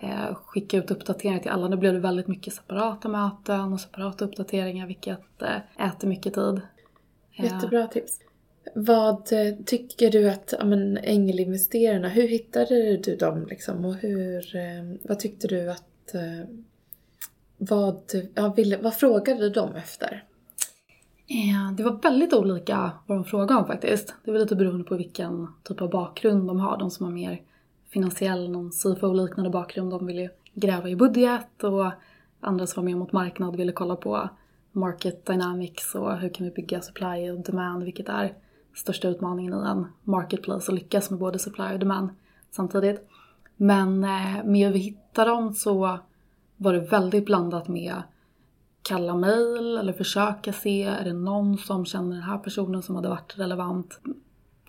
eh, 0.00 0.34
skicka 0.34 0.76
ut 0.76 0.90
uppdateringar 0.90 1.40
till 1.40 1.50
alla. 1.50 1.68
Nu 1.68 1.76
blev 1.76 1.92
det 1.92 2.00
väldigt 2.00 2.28
mycket 2.28 2.54
separata 2.54 3.08
möten 3.08 3.72
och 3.72 3.80
separata 3.80 4.24
uppdateringar 4.24 4.86
vilket 4.86 5.42
eh, 5.42 5.86
äter 5.88 6.08
mycket 6.08 6.34
tid. 6.34 6.60
Jättebra 7.34 7.86
tips. 7.86 8.20
Vad 8.74 9.32
eh, 9.32 9.54
tycker 9.66 10.10
du 10.10 10.30
att 10.30 10.54
ja, 10.58 10.64
men, 10.64 10.96
ängelinvesterarna, 10.96 12.08
hur 12.08 12.28
hittade 12.28 12.96
du 12.96 13.16
dem 13.16 13.46
liksom? 13.50 13.84
Och 13.84 13.94
hur, 13.94 14.56
eh, 14.56 14.96
vad 15.02 15.18
tyckte 15.18 15.48
du 15.48 15.70
att... 15.70 16.14
Eh, 16.14 16.48
vad, 17.58 18.00
ja, 18.34 18.52
ville, 18.56 18.76
vad 18.76 18.94
frågade 18.94 19.50
de 19.50 19.74
efter? 19.74 20.24
Ja, 21.26 21.74
det 21.76 21.82
var 21.82 22.02
väldigt 22.02 22.32
olika 22.32 22.90
vad 23.06 23.18
de 23.18 23.24
frågade 23.24 23.60
om 23.60 23.66
faktiskt. 23.66 24.14
Det 24.24 24.32
var 24.32 24.38
lite 24.38 24.56
beroende 24.56 24.84
på 24.84 24.96
vilken 24.96 25.48
typ 25.62 25.82
av 25.82 25.90
bakgrund 25.90 26.48
de 26.48 26.60
har. 26.60 26.78
De 26.78 26.90
som 26.90 27.06
har 27.06 27.12
mer 27.12 27.42
finansiell, 27.90 28.50
någon 28.50 28.70
CFO-liknande 28.70 29.50
bakgrund, 29.50 29.90
de 29.90 30.06
ville 30.06 30.30
gräva 30.54 30.88
i 30.88 30.96
budget 30.96 31.64
och 31.64 31.92
andra 32.40 32.66
som 32.66 32.82
var 32.82 32.90
mer 32.90 32.96
mot 32.96 33.12
marknad 33.12 33.56
ville 33.56 33.72
kolla 33.72 33.96
på 33.96 34.28
market 34.72 35.26
dynamics 35.26 35.94
och 35.94 36.16
hur 36.16 36.28
kan 36.28 36.46
vi 36.46 36.52
bygga 36.52 36.80
supply 36.80 37.30
och 37.30 37.40
demand, 37.40 37.84
vilket 37.84 38.08
är 38.08 38.34
största 38.74 39.08
utmaningen 39.08 39.52
i 39.52 39.68
en 39.68 39.86
marketplace 40.02 40.72
att 40.72 40.74
lyckas 40.74 41.10
med 41.10 41.18
både 41.18 41.38
supply 41.38 41.72
och 41.72 41.78
demand 41.78 42.08
samtidigt. 42.50 43.08
Men 43.56 44.04
eh, 44.04 44.44
med 44.44 44.66
hur 44.66 44.72
vi 44.72 44.78
hittade 44.78 45.30
dem 45.30 45.54
så 45.54 45.98
var 46.56 46.72
det 46.72 46.80
väldigt 46.80 47.26
blandat 47.26 47.68
med 47.68 48.02
kalla 48.82 49.16
mejl 49.16 49.76
eller 49.76 49.92
försöka 49.92 50.52
se, 50.52 50.82
är 50.82 51.04
det 51.04 51.12
någon 51.12 51.58
som 51.58 51.84
känner 51.84 52.14
den 52.14 52.22
här 52.22 52.38
personen 52.38 52.82
som 52.82 52.96
hade 52.96 53.08
varit 53.08 53.38
relevant? 53.38 54.00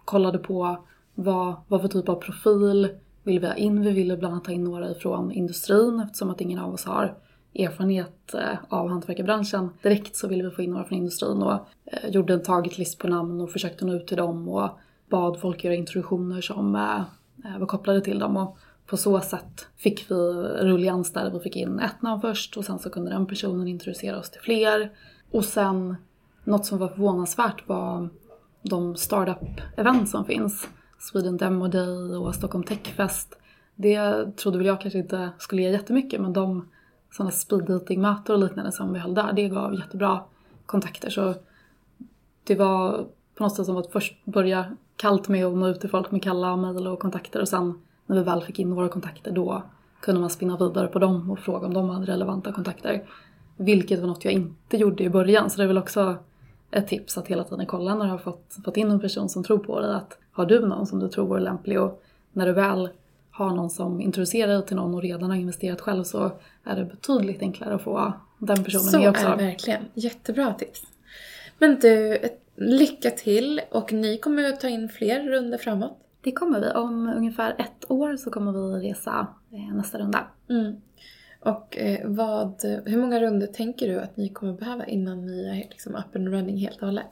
Kollade 0.05 0.37
på 0.37 0.77
vad, 1.15 1.55
vad 1.67 1.81
för 1.81 1.87
typ 1.87 2.09
av 2.09 2.15
profil 2.15 2.89
vill 3.23 3.39
vi 3.39 3.47
ha 3.47 3.55
in? 3.55 3.81
Vi 3.81 3.91
ville 3.91 4.17
bland 4.17 4.33
annat 4.33 4.45
ta 4.45 4.51
in 4.51 4.63
några 4.63 4.91
ifrån 4.91 5.31
industrin 5.31 5.99
eftersom 5.99 6.29
att 6.29 6.41
ingen 6.41 6.59
av 6.59 6.73
oss 6.73 6.85
har 6.85 7.17
erfarenhet 7.55 8.33
eh, 8.33 8.57
av 8.69 8.89
hantverkarbranschen 8.89 9.69
direkt 9.81 10.15
så 10.15 10.27
ville 10.27 10.43
vi 10.43 10.49
få 10.49 10.61
in 10.61 10.71
några 10.71 10.83
från 10.83 10.97
industrin 10.97 11.41
och 11.41 11.53
eh, 11.85 12.09
gjorde 12.09 12.33
en 12.33 12.43
targetlist 12.43 12.99
på 12.99 13.07
namn 13.07 13.41
och 13.41 13.51
försökte 13.51 13.85
nå 13.85 13.93
ut 13.93 14.07
till 14.07 14.17
dem 14.17 14.49
och 14.49 14.69
bad 15.09 15.39
folk 15.39 15.63
göra 15.63 15.75
introduktioner 15.75 16.41
som 16.41 16.75
eh, 16.75 17.57
var 17.59 17.67
kopplade 17.67 18.01
till 18.01 18.19
dem 18.19 18.37
och 18.37 18.57
på 18.85 18.97
så 18.97 19.19
sätt 19.19 19.67
fick 19.77 20.11
vi 20.11 20.15
rullians 20.61 21.13
där 21.13 21.31
vi 21.31 21.39
fick 21.39 21.55
in 21.55 21.79
ett 21.79 22.01
namn 22.01 22.21
först 22.21 22.57
och 22.57 22.65
sen 22.65 22.79
så 22.79 22.89
kunde 22.89 23.11
den 23.11 23.25
personen 23.25 23.67
introducera 23.67 24.19
oss 24.19 24.29
till 24.29 24.41
fler. 24.41 24.91
Och 25.31 25.45
sen 25.45 25.95
något 26.43 26.65
som 26.65 26.77
var 26.77 26.87
förvånansvärt 26.87 27.67
var 27.67 28.09
de 28.61 28.95
startup-event 28.95 30.05
som 30.05 30.25
finns. 30.25 30.67
Sweden 30.99 31.37
Demo 31.37 31.67
Day 31.67 32.15
och 32.15 32.35
Stockholm 32.35 32.63
Tech 32.63 32.95
Fest. 32.95 33.37
Det 33.75 34.25
trodde 34.37 34.57
väl 34.57 34.67
jag 34.67 34.81
kanske 34.81 34.99
inte 34.99 35.29
skulle 35.37 35.61
ge 35.61 35.69
jättemycket 35.69 36.21
men 36.21 36.33
de 36.33 36.69
sådana 37.17 37.31
speed 37.31 37.65
dating-möten 37.65 38.35
och 38.35 38.41
liknande 38.41 38.71
som 38.71 38.93
vi 38.93 38.99
höll 38.99 39.13
där, 39.13 39.33
det 39.33 39.49
gav 39.49 39.73
jättebra 39.73 40.19
kontakter. 40.65 41.09
Så 41.09 41.33
det 42.43 42.55
var 42.55 43.05
på 43.35 43.43
något 43.43 43.55
sätt 43.55 43.65
som 43.65 43.77
att 43.77 43.91
först 43.91 44.25
börja 44.25 44.65
kallt 44.95 45.27
med 45.27 45.45
att 45.45 45.55
nå 45.55 45.67
ut 45.67 45.79
till 45.79 45.89
folk 45.89 46.11
med 46.11 46.23
kalla 46.23 46.55
mejl 46.55 46.87
och 46.87 46.99
kontakter 46.99 47.41
och 47.41 47.47
sen 47.47 47.81
när 48.05 48.15
vi 48.15 48.23
väl 48.23 48.41
fick 48.41 48.59
in 48.59 48.75
våra 48.75 48.89
kontakter 48.89 49.31
då 49.31 49.63
kunde 49.99 50.21
man 50.21 50.29
spinna 50.29 50.57
vidare 50.57 50.87
på 50.87 50.99
dem 50.99 51.31
och 51.31 51.39
fråga 51.39 51.67
om 51.67 51.73
de 51.73 51.89
hade 51.89 52.05
relevanta 52.05 52.51
kontakter. 52.51 53.03
Vilket 53.57 53.99
var 53.99 54.07
något 54.07 54.25
jag 54.25 54.33
inte 54.33 54.77
gjorde 54.77 55.03
i 55.03 55.09
början 55.09 55.49
så 55.49 55.57
det 55.57 55.63
är 55.63 55.67
väl 55.67 55.77
också 55.77 56.15
ett 56.71 56.87
tips 56.87 57.17
att 57.17 57.27
hela 57.27 57.43
tiden 57.43 57.65
kolla 57.65 57.95
när 57.95 58.05
du 58.05 58.11
har 58.11 58.17
fått, 58.17 58.57
fått 58.65 58.77
in 58.77 58.91
en 58.91 58.99
person 58.99 59.29
som 59.29 59.43
tror 59.43 59.57
på 59.57 59.79
dig 59.79 59.95
att 59.95 60.17
har 60.31 60.45
du 60.45 60.67
någon 60.67 60.87
som 60.87 60.99
du 60.99 61.09
tror 61.09 61.27
vore 61.27 61.39
lämplig 61.39 61.81
och 61.81 62.03
när 62.31 62.45
du 62.45 62.51
väl 62.53 62.89
har 63.33 63.55
någon 63.55 63.69
som 63.69 64.01
introducerar 64.01 64.53
dig 64.53 64.65
till 64.65 64.75
någon 64.75 64.93
och 64.93 65.01
redan 65.01 65.29
har 65.29 65.37
investerat 65.37 65.81
själv 65.81 66.03
så 66.03 66.31
är 66.63 66.75
det 66.75 66.85
betydligt 66.85 67.41
enklare 67.41 67.75
att 67.75 67.81
få 67.81 68.13
den 68.37 68.63
personen 68.63 68.83
så 68.83 68.99
med 68.99 69.09
också. 69.09 69.21
Så 69.21 69.27
är 69.27 69.37
det 69.37 69.43
verkligen. 69.43 69.85
Jättebra 69.93 70.53
tips. 70.53 70.81
Men 71.57 71.79
du, 71.79 72.19
lycka 72.55 73.11
till 73.11 73.61
och 73.71 73.93
ni 73.93 74.17
kommer 74.17 74.49
att 74.49 74.59
ta 74.59 74.67
in 74.67 74.89
fler 74.89 75.29
runder 75.29 75.57
framåt. 75.57 75.97
Det 76.21 76.31
kommer 76.31 76.59
vi. 76.59 76.71
Om 76.71 77.13
ungefär 77.17 77.55
ett 77.57 77.91
år 77.91 78.17
så 78.17 78.31
kommer 78.31 78.51
vi 78.51 78.89
resa 78.89 79.27
eh, 79.51 79.75
nästa 79.75 79.99
runda. 79.99 80.27
Mm. 80.49 80.75
Och 81.39 81.77
eh, 81.77 81.99
vad, 82.03 82.61
hur 82.85 82.97
många 82.97 83.19
runder 83.19 83.47
tänker 83.47 83.87
du 83.87 83.99
att 83.99 84.17
ni 84.17 84.29
kommer 84.29 84.53
behöva 84.53 84.85
innan 84.85 85.25
ni 85.25 85.45
är 85.45 85.69
liksom 85.69 85.95
up 85.95 86.15
and 86.15 86.27
running 86.27 86.57
helt 86.57 86.81
och 86.81 86.87
hållet? 86.87 87.07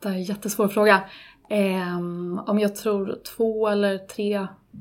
Det 0.00 0.08
är 0.08 0.12
en 0.12 0.22
jättesvår 0.22 0.68
fråga. 0.68 1.02
Eh, 1.48 1.98
om 2.46 2.58
jag 2.58 2.76
tror 2.76 3.18
två 3.36 3.68
eller 3.68 3.98
tre, 3.98 4.38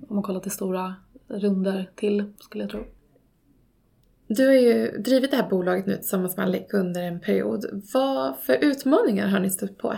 om 0.08 0.16
man 0.16 0.24
kollar 0.24 0.40
till 0.40 0.52
stora 0.52 0.96
runder 1.28 1.90
till 1.96 2.34
skulle 2.40 2.64
jag 2.64 2.72
tro. 2.72 2.84
Du 4.28 4.48
har 4.48 4.54
ju 4.54 4.98
drivit 4.98 5.32
det 5.32 5.38
här 5.38 5.50
bolaget 5.50 5.86
nu 5.86 5.96
tillsammans 5.96 6.38
med 6.38 6.46
Alec 6.46 6.74
under 6.74 7.04
en 7.04 7.20
period. 7.20 7.66
Vad 7.94 8.38
för 8.38 8.54
utmaningar 8.54 9.28
har 9.28 9.40
ni 9.40 9.50
stött 9.50 9.78
på? 9.78 9.98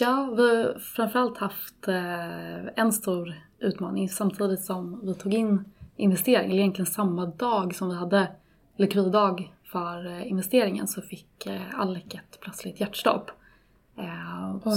Ja, 0.00 0.34
vi 0.36 0.42
har 0.42 0.78
framförallt 0.78 1.38
haft 1.38 1.88
eh, 1.88 2.66
en 2.76 2.92
stor 2.92 3.34
utmaning 3.58 4.08
samtidigt 4.08 4.60
som 4.60 5.00
vi 5.06 5.14
tog 5.14 5.34
in 5.34 5.64
investering, 5.96 6.50
eller 6.50 6.60
egentligen 6.60 6.86
samma 6.86 7.26
dag 7.26 7.74
som 7.74 7.88
vi 7.88 7.94
hade 7.94 8.28
likviddag 8.76 9.52
för 9.64 10.06
eh, 10.06 10.30
investeringen 10.30 10.88
så 10.88 11.02
fick 11.02 11.46
eh, 11.46 11.80
Alec 11.80 12.04
ett 12.04 12.40
plötsligt 12.40 12.80
hjärtstopp. 12.80 13.30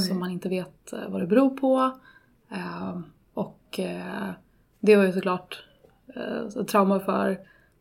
Som 0.08 0.20
man 0.20 0.32
inte 0.32 0.50
vet 0.50 0.94
vad 1.08 1.22
det 1.22 1.28
beror 1.28 1.50
på. 1.50 1.92
Och 3.34 3.80
det 4.80 4.96
var 4.96 5.04
ju 5.04 5.12
såklart 5.12 5.64
ett 6.60 6.68
trauma 6.68 7.00
för 7.00 7.38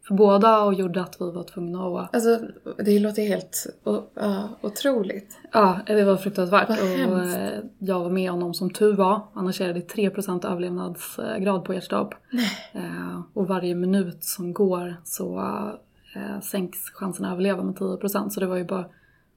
för 0.06 0.14
båda 0.14 0.62
och 0.62 0.74
gjorde 0.74 1.02
att 1.02 1.16
vi 1.20 1.30
var 1.30 1.42
tvungna 1.42 2.00
att... 2.00 2.14
Alltså 2.14 2.40
det 2.78 2.98
låter 2.98 3.22
helt 3.22 3.66
uh, 3.86 4.46
otroligt. 4.60 5.38
Ja, 5.52 5.80
det 5.86 6.04
var 6.04 6.16
fruktansvärt. 6.16 6.68
Vad 6.68 6.78
och 6.78 6.86
hemskt. 6.86 7.36
eh, 7.36 7.58
jag 7.78 8.00
var 8.00 8.10
med 8.10 8.30
honom 8.30 8.54
som 8.54 8.70
tur 8.70 8.96
var. 8.96 9.20
Annars 9.34 9.60
är 9.60 9.74
det 9.74 9.94
3% 9.94 10.46
överlevnadsgrad 10.46 11.64
på 11.64 11.74
hjärtstopp. 11.74 12.14
Eh, 12.72 13.20
och 13.32 13.48
varje 13.48 13.74
minut 13.74 14.24
som 14.24 14.52
går 14.52 14.96
så 15.04 15.38
eh, 16.14 16.40
sänks 16.40 16.78
chansen 16.90 17.24
att 17.24 17.32
överleva 17.32 17.62
med 17.62 17.74
10%. 17.74 18.28
Så 18.28 18.40
det 18.40 18.46
var 18.46 18.56
ju 18.56 18.64
bara 18.64 18.84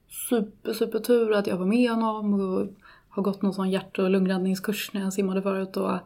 super, 0.08 0.72
super 0.72 0.98
tur 0.98 1.32
att 1.32 1.46
jag 1.46 1.56
var 1.56 1.66
med 1.66 1.90
honom 1.90 2.40
och 2.40 2.66
har 3.08 3.22
gått 3.22 3.42
någon 3.42 3.54
sån 3.54 3.70
hjärt 3.70 3.98
och 3.98 4.10
lungräddningskurs 4.10 4.90
när 4.92 5.00
jag 5.00 5.12
simmade 5.12 5.42
förut 5.42 5.76
och, 5.76 5.98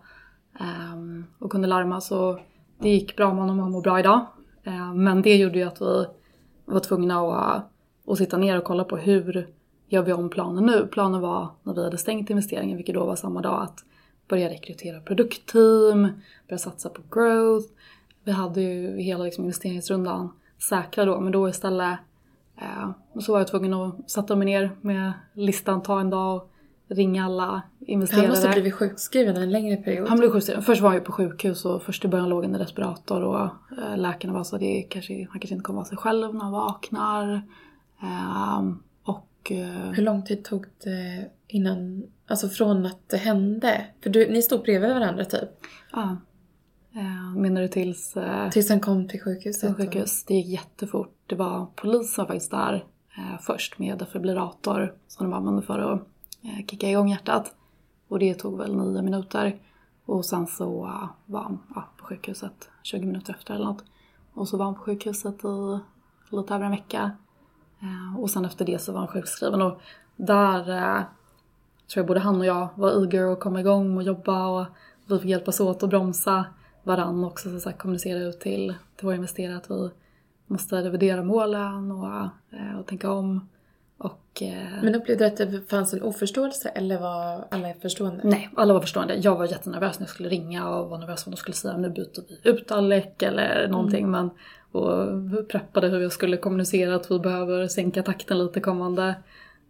um, 0.95 1.27
och 1.39 1.51
kunde 1.51 1.69
larma. 1.69 2.01
Så 2.01 2.41
det 2.79 2.89
gick 2.89 3.17
bra 3.17 3.29
med 3.29 3.41
honom 3.41 3.59
och 3.59 3.63
han 3.63 3.73
mår 3.73 3.83
bra 3.83 4.01
idag. 4.01 4.27
Um, 4.65 5.05
Men 5.05 5.23
det 5.23 5.37
gjorde 5.37 5.59
ju 5.59 5.65
att 5.65 5.81
vi 5.81 6.07
var 6.65 6.81
tvungna 6.81 7.21
att, 7.21 7.71
att 8.07 8.19
sitta 8.19 8.37
ner 8.37 8.59
och 8.59 8.65
kolla 8.65 8.85
på 8.85 8.97
hur 8.97 9.49
gör 9.89 10.03
vi 10.03 10.13
om 10.13 10.31
planen 10.31 10.67
nu. 10.67 10.87
Planen 10.87 11.21
var 11.21 11.49
när 11.63 11.75
vi 11.75 11.85
hade 11.85 11.99
stängt 11.99 12.31
investeringen, 12.31 12.77
vilket 12.77 12.95
då 12.95 13.07
var 13.07 13.17
samma 13.17 13.41
dag, 13.41 13.63
att 13.63 13.85
börja 14.29 14.49
rekrytera 14.49 15.01
produktteam, 15.01 16.09
börja 16.49 16.59
satsa 16.59 16.89
på 16.89 17.03
growth. 17.11 17.69
Vi 18.25 18.33
hade 18.33 18.61
ju 18.61 19.01
hela 19.01 19.25
liksom 19.25 19.45
investeringsrundan 19.45 20.33
säkra 20.59 21.05
då, 21.05 21.21
men 21.21 21.33
då 21.33 21.49
istället 21.49 21.99
eh, 22.61 22.91
så 23.21 23.33
var 23.33 23.41
jag 23.41 23.49
tvungen 23.49 23.75
att 23.75 24.11
sätta 24.11 24.37
mig 24.37 24.45
ner 24.47 24.77
med 24.81 25.13
listan, 25.35 25.83
ta 25.83 26.01
en 26.01 26.11
dag 26.11 26.37
och 26.37 26.49
ringa 26.89 27.25
alla 27.25 27.63
investerare. 27.81 28.23
Han 28.23 28.31
måste 28.31 28.47
ha 28.47 28.53
blivit 28.53 28.75
sjukskriven 28.75 29.37
en 29.37 29.51
längre 29.51 29.77
period. 29.77 30.09
Han 30.09 30.19
blev 30.19 30.31
sjukskriven. 30.31 30.63
Först 30.63 30.83
var 30.83 30.89
han 30.89 30.99
ju 30.99 31.05
på 31.05 31.13
sjukhus 31.13 31.65
och 31.65 31.83
först 31.83 32.05
i 32.05 32.09
början 32.09 32.29
låg 32.29 32.45
han 32.45 32.55
i 32.55 32.59
respirator 32.59 33.23
och 33.23 33.45
eh, 33.79 33.97
läkarna 33.97 34.33
var 34.33 34.45
så 34.45 34.57
att 34.57 34.61
det 34.61 34.83
kanske, 34.83 35.15
han 35.31 35.41
kanske 35.41 35.55
inte 35.55 35.65
kommer 35.65 35.77
vara 35.77 35.89
sig 35.89 35.99
själv 35.99 36.35
när 36.35 36.41
han 36.41 36.53
vaknar. 36.53 37.43
Ehm, 38.03 38.83
och 39.03 39.53
eh, 39.53 39.93
Hur 39.93 40.03
lång 40.03 40.23
tid 40.25 40.45
tog 40.45 40.67
det 40.85 41.31
innan, 41.49 42.07
alltså 42.27 42.49
från 42.49 42.87
att 42.87 43.09
det 43.09 43.17
hände? 43.17 43.87
För 44.03 44.11
du, 44.11 44.31
ni 44.31 44.43
stod 44.43 44.63
bredvid 44.63 44.91
varandra 44.91 45.25
typ? 45.25 45.49
ja. 45.93 46.17
Eh, 46.95 47.37
menar 47.37 47.61
du 47.63 47.69
tills, 47.69 48.17
eh, 48.17 48.51
Tills 48.51 48.69
han 48.69 48.81
kom 48.81 49.09
till 49.09 49.21
sjukhuset? 49.21 49.77
till 49.77 49.85
sjukhus? 49.85 50.25
Det 50.25 50.35
gick 50.35 50.47
jättefort. 50.47 51.15
Det 51.27 51.35
var 51.35 51.67
polis 51.77 52.15
som 52.15 52.23
var 52.23 52.27
faktiskt 52.29 52.51
där 52.51 52.85
eh, 53.17 53.41
först 53.41 53.79
med 53.79 53.99
defibrillator 53.99 54.95
som 55.09 55.31
de 55.31 55.37
använde 55.37 55.63
för 55.63 55.79
att 55.79 56.03
kicka 56.71 56.91
igång 56.91 57.09
hjärtat. 57.09 57.55
Och 58.09 58.19
det 58.19 58.35
tog 58.35 58.59
väl 58.59 58.77
nio 58.77 59.03
minuter. 59.03 59.57
Och 60.05 60.25
sen 60.25 60.47
så 60.47 60.81
var 61.27 61.43
han 61.43 61.59
ja, 61.75 61.89
på 61.97 62.05
sjukhuset 62.05 62.71
20 62.83 63.07
minuter 63.07 63.35
efter 63.35 63.55
eller 63.55 63.65
något. 63.65 63.85
Och 64.35 64.49
så 64.49 64.57
var 64.57 64.65
han 64.65 64.75
på 64.75 64.81
sjukhuset 64.81 65.45
i 65.45 65.81
lite 66.37 66.55
över 66.55 66.65
en 66.65 66.71
vecka. 66.71 67.11
Och 68.19 68.31
sen 68.31 68.45
efter 68.45 68.65
det 68.65 68.79
så 68.79 68.93
var 68.93 68.99
han 68.99 69.09
sjukskriven. 69.09 69.63
Och 69.63 69.81
där 70.17 70.65
tror 71.89 72.01
jag 72.01 72.07
både 72.07 72.21
han 72.21 72.37
och 72.41 72.47
jag 72.47 72.69
var 72.75 72.91
eager 72.91 73.33
att 73.33 73.41
komma 73.41 73.61
igång 73.61 73.97
och 73.97 74.03
jobba 74.03 74.47
och 74.47 74.67
vi 75.07 75.19
fick 75.19 75.31
hjälpas 75.31 75.61
åt 75.61 75.83
att 75.83 75.91
bromsa 75.91 76.45
varann 76.83 77.25
också. 77.25 77.51
Så 77.51 77.61
sagt, 77.61 77.79
kommunicera 77.79 78.19
ut 78.19 78.41
till, 78.41 78.75
till 78.97 79.07
våra 79.07 79.15
investerare 79.15 79.57
att 79.57 79.71
vi 79.71 79.91
måste 80.47 80.77
revidera 80.77 81.23
målen 81.23 81.91
och, 81.91 82.29
eh, 82.51 82.79
och 82.81 82.87
tänka 82.87 83.11
om. 83.11 83.49
Och, 83.99 84.43
eh, 84.43 84.83
Men 84.83 84.95
upplevde 84.95 85.25
du 85.25 85.29
att 85.29 85.37
det 85.53 85.71
fanns 85.71 85.95
en 85.95 86.03
oförståelse 86.03 86.69
eller 86.69 87.01
var 87.01 87.45
alla 87.51 87.75
förstående? 87.75 88.21
Nej, 88.25 88.51
alla 88.57 88.75
var 88.75 88.81
förstående. 88.81 89.15
Jag 89.15 89.37
var 89.37 89.47
jättenervös 89.47 89.99
när 89.99 90.07
jag 90.07 90.11
skulle 90.11 90.29
ringa 90.29 90.69
och 90.69 90.91
var 90.91 90.99
nervös 90.99 91.27
vad 91.27 91.33
de 91.33 91.37
skulle 91.37 91.55
säga. 91.55 91.77
Nu 91.77 91.91
byter 91.91 92.23
vi 92.29 92.51
ut 92.51 92.71
Alec 92.71 93.05
eller 93.19 93.69
någonting. 93.69 94.11
Men, 94.11 94.31
och 94.73 95.09
preppade 95.49 95.89
hur 95.89 96.01
jag 96.01 96.13
skulle 96.13 96.37
kommunicera 96.37 96.95
att 96.95 97.11
vi 97.11 97.19
behöver 97.19 97.69
sänka 97.69 98.03
takten 98.03 98.39
lite 98.39 98.61
kommande 98.61 99.15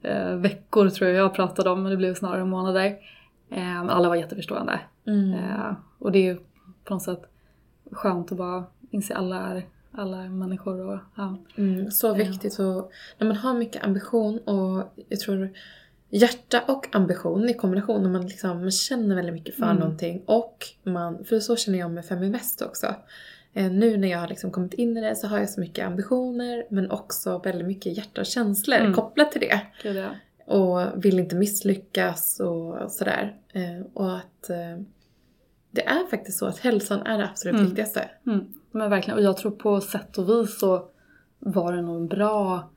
eh, 0.02 0.34
veckor 0.34 0.88
tror 0.88 1.10
jag 1.10 1.18
jag 1.18 1.34
pratade 1.34 1.70
om. 1.70 1.82
Men 1.82 1.90
det 1.90 1.96
blev 1.96 2.14
snarare 2.14 2.44
månader. 2.44 2.96
Eh, 3.50 3.80
alla 3.80 4.08
var 4.08 4.16
jätteförstående. 4.16 4.80
Mm. 5.06 5.34
Eh, 5.34 5.74
och 5.98 6.12
det 6.12 6.38
på 6.84 6.94
något 6.94 7.02
sätt 7.02 7.22
skönt 7.92 8.32
att 8.32 8.38
bara 8.38 8.64
inse 8.90 9.14
alla 9.14 9.36
är, 9.40 9.66
alla 9.92 10.16
människor. 10.28 10.80
Och, 10.88 10.98
ja. 11.16 11.36
Mm, 11.56 11.90
så 11.90 12.14
viktigt. 12.14 12.58
Och 12.58 12.90
när 13.18 13.26
man 13.26 13.36
har 13.36 13.54
mycket 13.54 13.84
ambition 13.84 14.38
och 14.38 14.92
jag 15.08 15.20
tror 15.20 15.50
hjärta 16.10 16.62
och 16.68 16.94
ambition 16.96 17.48
i 17.48 17.54
kombination. 17.54 18.02
När 18.02 18.10
man, 18.10 18.26
liksom, 18.26 18.60
man 18.60 18.70
känner 18.70 19.14
väldigt 19.16 19.34
mycket 19.34 19.54
för 19.54 19.64
Mm. 19.64 19.76
någonting. 19.76 20.22
Och 20.26 20.66
man, 20.82 21.24
för 21.24 21.40
så 21.40 21.56
känner 21.56 21.78
jag 21.78 21.90
med 21.90 22.04
Feminvest 22.04 22.62
också. 22.62 22.94
Eh, 23.54 23.70
nu 23.72 23.96
när 23.96 24.08
jag 24.08 24.18
har 24.18 24.28
liksom 24.28 24.50
kommit 24.50 24.74
in 24.74 24.96
i 24.96 25.00
det 25.00 25.16
så 25.16 25.26
har 25.26 25.38
jag 25.38 25.50
så 25.50 25.60
mycket 25.60 25.86
ambitioner 25.86 26.66
men 26.70 26.90
också 26.90 27.38
väldigt 27.38 27.66
mycket 27.66 27.96
hjärta 27.96 28.20
och 28.20 28.26
känslor 28.26 28.76
Mm. 28.78 28.94
kopplat 28.94 29.32
till 29.32 29.40
det. 29.40 29.60
Gud, 29.82 29.96
ja. 29.96 30.08
Och 30.46 31.04
vill 31.04 31.18
inte 31.18 31.34
misslyckas 31.36 32.40
och 32.40 32.92
sådär. 32.92 33.36
Eh, 33.52 33.86
och 33.94 34.16
att 34.16 34.50
eh, 34.50 34.82
det 35.74 35.86
är 35.86 36.06
faktiskt 36.10 36.38
så 36.38 36.46
att 36.46 36.58
hälsan 36.58 37.02
är 37.06 37.18
det 37.18 37.24
absolut 37.28 37.54
Mm. 37.54 37.66
viktigaste. 37.66 38.10
Mm, 38.26 38.44
men 38.70 38.90
verkligen. 38.90 39.18
Och 39.18 39.24
jag 39.24 39.36
tror 39.36 39.50
på 39.52 39.80
sätt 39.80 40.18
och 40.18 40.28
vis 40.28 40.58
så 40.60 40.88
var 41.38 41.72
det 41.72 41.82
nog 41.82 41.96
en 41.96 42.08
bra... 42.08 42.68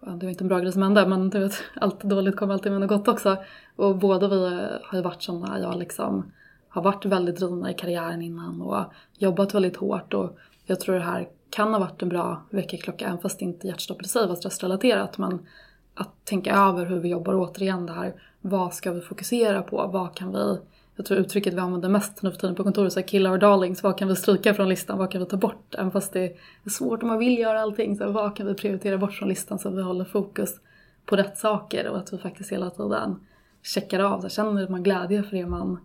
Det 0.00 0.26
var 0.26 0.30
inte 0.30 0.44
en 0.44 0.48
bra 0.48 0.58
grej 0.58 0.72
som 0.72 0.82
hände, 0.82 1.06
men 1.06 1.30
du 1.30 1.38
vet, 1.38 1.54
allt 1.74 2.00
dåligt 2.00 2.36
kommer 2.36 2.54
alltid 2.54 2.72
med 2.72 2.80
något 2.80 2.88
gott 2.90 3.08
också. 3.08 3.36
Och 3.76 3.96
båda 3.98 4.28
vi 4.28 4.46
har 4.82 4.98
ju 4.98 5.02
varit 5.02 5.22
sådana, 5.22 5.60
jag 5.60 5.78
liksom 5.78 6.32
har 6.68 6.82
varit 6.82 7.04
väldigt 7.04 7.36
drivna 7.36 7.70
i 7.70 7.74
karriären 7.74 8.22
innan 8.22 8.62
och 8.62 8.84
jobbat 9.18 9.54
väldigt 9.54 9.76
hårt. 9.76 10.14
Och 10.14 10.38
jag 10.64 10.80
tror 10.80 10.94
det 10.94 11.00
här 11.00 11.28
kan 11.50 11.72
ha 11.72 11.80
varit 11.80 12.02
en 12.02 12.08
bra 12.08 12.42
väckarklocka, 12.50 13.06
även 13.06 13.18
fast 13.18 13.42
inte 13.42 13.66
hjärtstoppet 13.66 14.06
i 14.06 14.08
sig 14.08 14.28
var 14.28 14.34
stressrelaterat. 14.34 15.18
Men 15.18 15.46
att 15.94 16.24
tänka 16.24 16.54
över 16.56 16.86
hur 16.86 17.00
vi 17.00 17.08
jobbar 17.08 17.34
återigen 17.34 17.86
det 17.86 17.92
här. 17.92 18.14
Vad 18.40 18.74
ska 18.74 18.92
vi 18.92 19.00
fokusera 19.00 19.62
på? 19.62 19.90
Vad 19.92 20.16
kan 20.16 20.32
vi... 20.32 20.58
Jag 20.96 21.06
tror 21.06 21.18
uttrycket 21.18 21.54
vi 21.54 21.58
använder 21.58 21.88
mest 21.88 22.22
nu 22.22 22.30
för 22.30 22.38
tiden 22.38 22.54
på 22.54 22.64
kontoret 22.64 22.96
är 22.96 23.02
kill 23.02 23.26
our 23.26 23.38
darlings. 23.38 23.82
Vad 23.82 23.98
kan 23.98 24.08
vi 24.08 24.16
stryka 24.16 24.54
från 24.54 24.68
listan? 24.68 24.98
Vad 24.98 25.10
kan 25.10 25.20
vi 25.20 25.26
ta 25.26 25.36
bort? 25.36 25.74
Även 25.74 25.90
fast 25.90 26.12
det 26.12 26.20
är 26.64 26.70
svårt 26.70 27.02
om 27.02 27.08
man 27.08 27.18
vill 27.18 27.38
göra 27.38 27.60
allting. 27.60 27.96
Så 27.96 28.10
vad 28.10 28.36
kan 28.36 28.46
vi 28.46 28.54
prioritera 28.54 28.98
bort 28.98 29.12
från 29.12 29.28
listan 29.28 29.58
så 29.58 29.68
att 29.68 29.74
vi 29.74 29.82
håller 29.82 30.04
fokus 30.04 30.60
på 31.04 31.16
rätt 31.16 31.38
saker 31.38 31.88
och 31.88 31.98
att 31.98 32.12
vi 32.12 32.18
faktiskt 32.18 32.52
hela 32.52 32.70
tiden 32.70 33.20
checkar 33.62 34.00
av. 34.00 34.20
Så 34.20 34.28
känner 34.28 34.68
man 34.68 34.82
glädje 34.82 35.22
för 35.22 35.36
det 35.36 35.46
man 35.46 35.78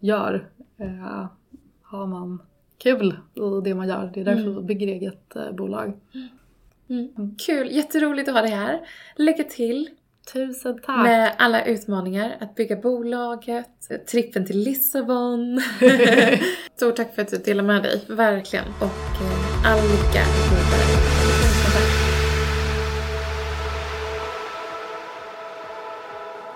gör? 0.00 0.48
Eh, 0.78 1.26
har 1.82 2.06
man 2.06 2.42
kul 2.78 3.16
i 3.34 3.40
det 3.64 3.74
man 3.74 3.88
gör? 3.88 4.10
Det 4.14 4.20
är 4.20 4.24
därför 4.24 4.50
vi 4.50 4.62
bygger 4.62 4.86
eget 4.86 5.36
eh, 5.36 5.52
bolag. 5.52 5.92
Mm. 6.88 7.36
Kul, 7.46 7.70
jätteroligt 7.70 8.28
att 8.28 8.34
ha 8.34 8.42
dig 8.42 8.50
här. 8.50 8.80
Lycka 9.16 9.44
till 9.44 9.90
Tusen 10.32 10.78
tack! 10.80 11.02
med 11.02 11.32
alla 11.38 11.64
utmaningar. 11.64 12.36
Att 12.40 12.54
bygga 12.54 12.76
bolaget, 12.76 14.06
trippen 14.10 14.46
till 14.46 14.58
Lissabon. 14.58 15.62
Stort 16.76 16.96
tack 16.96 17.14
för 17.14 17.22
att 17.22 17.28
du 17.28 17.36
delade 17.36 17.66
med 17.68 17.82
dig, 17.82 18.04
verkligen. 18.08 18.64
Och 18.80 19.22
eh, 19.22 19.72
all 19.72 19.82
lycka 19.82 20.24
vidare. 20.50 21.12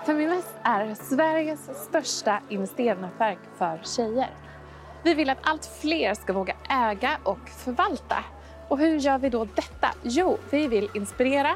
Feminvest 0.05 0.55
är 0.63 0.95
Sveriges 0.95 1.59
största 1.87 2.39
investeringsnätverk 2.49 3.39
för 3.57 3.79
tjejer. 3.83 4.29
Vi 5.03 5.13
vill 5.13 5.29
att 5.29 5.37
allt 5.41 5.65
fler 5.81 6.13
ska 6.13 6.33
våga 6.33 6.55
äga 6.69 7.17
och 7.23 7.49
förvalta. 7.49 8.23
Och 8.67 8.77
hur 8.77 8.99
gör 8.99 9.19
vi 9.19 9.29
då 9.29 9.45
detta? 9.55 9.87
Jo, 10.03 10.37
vi 10.49 10.67
vill 10.67 10.89
inspirera, 10.93 11.55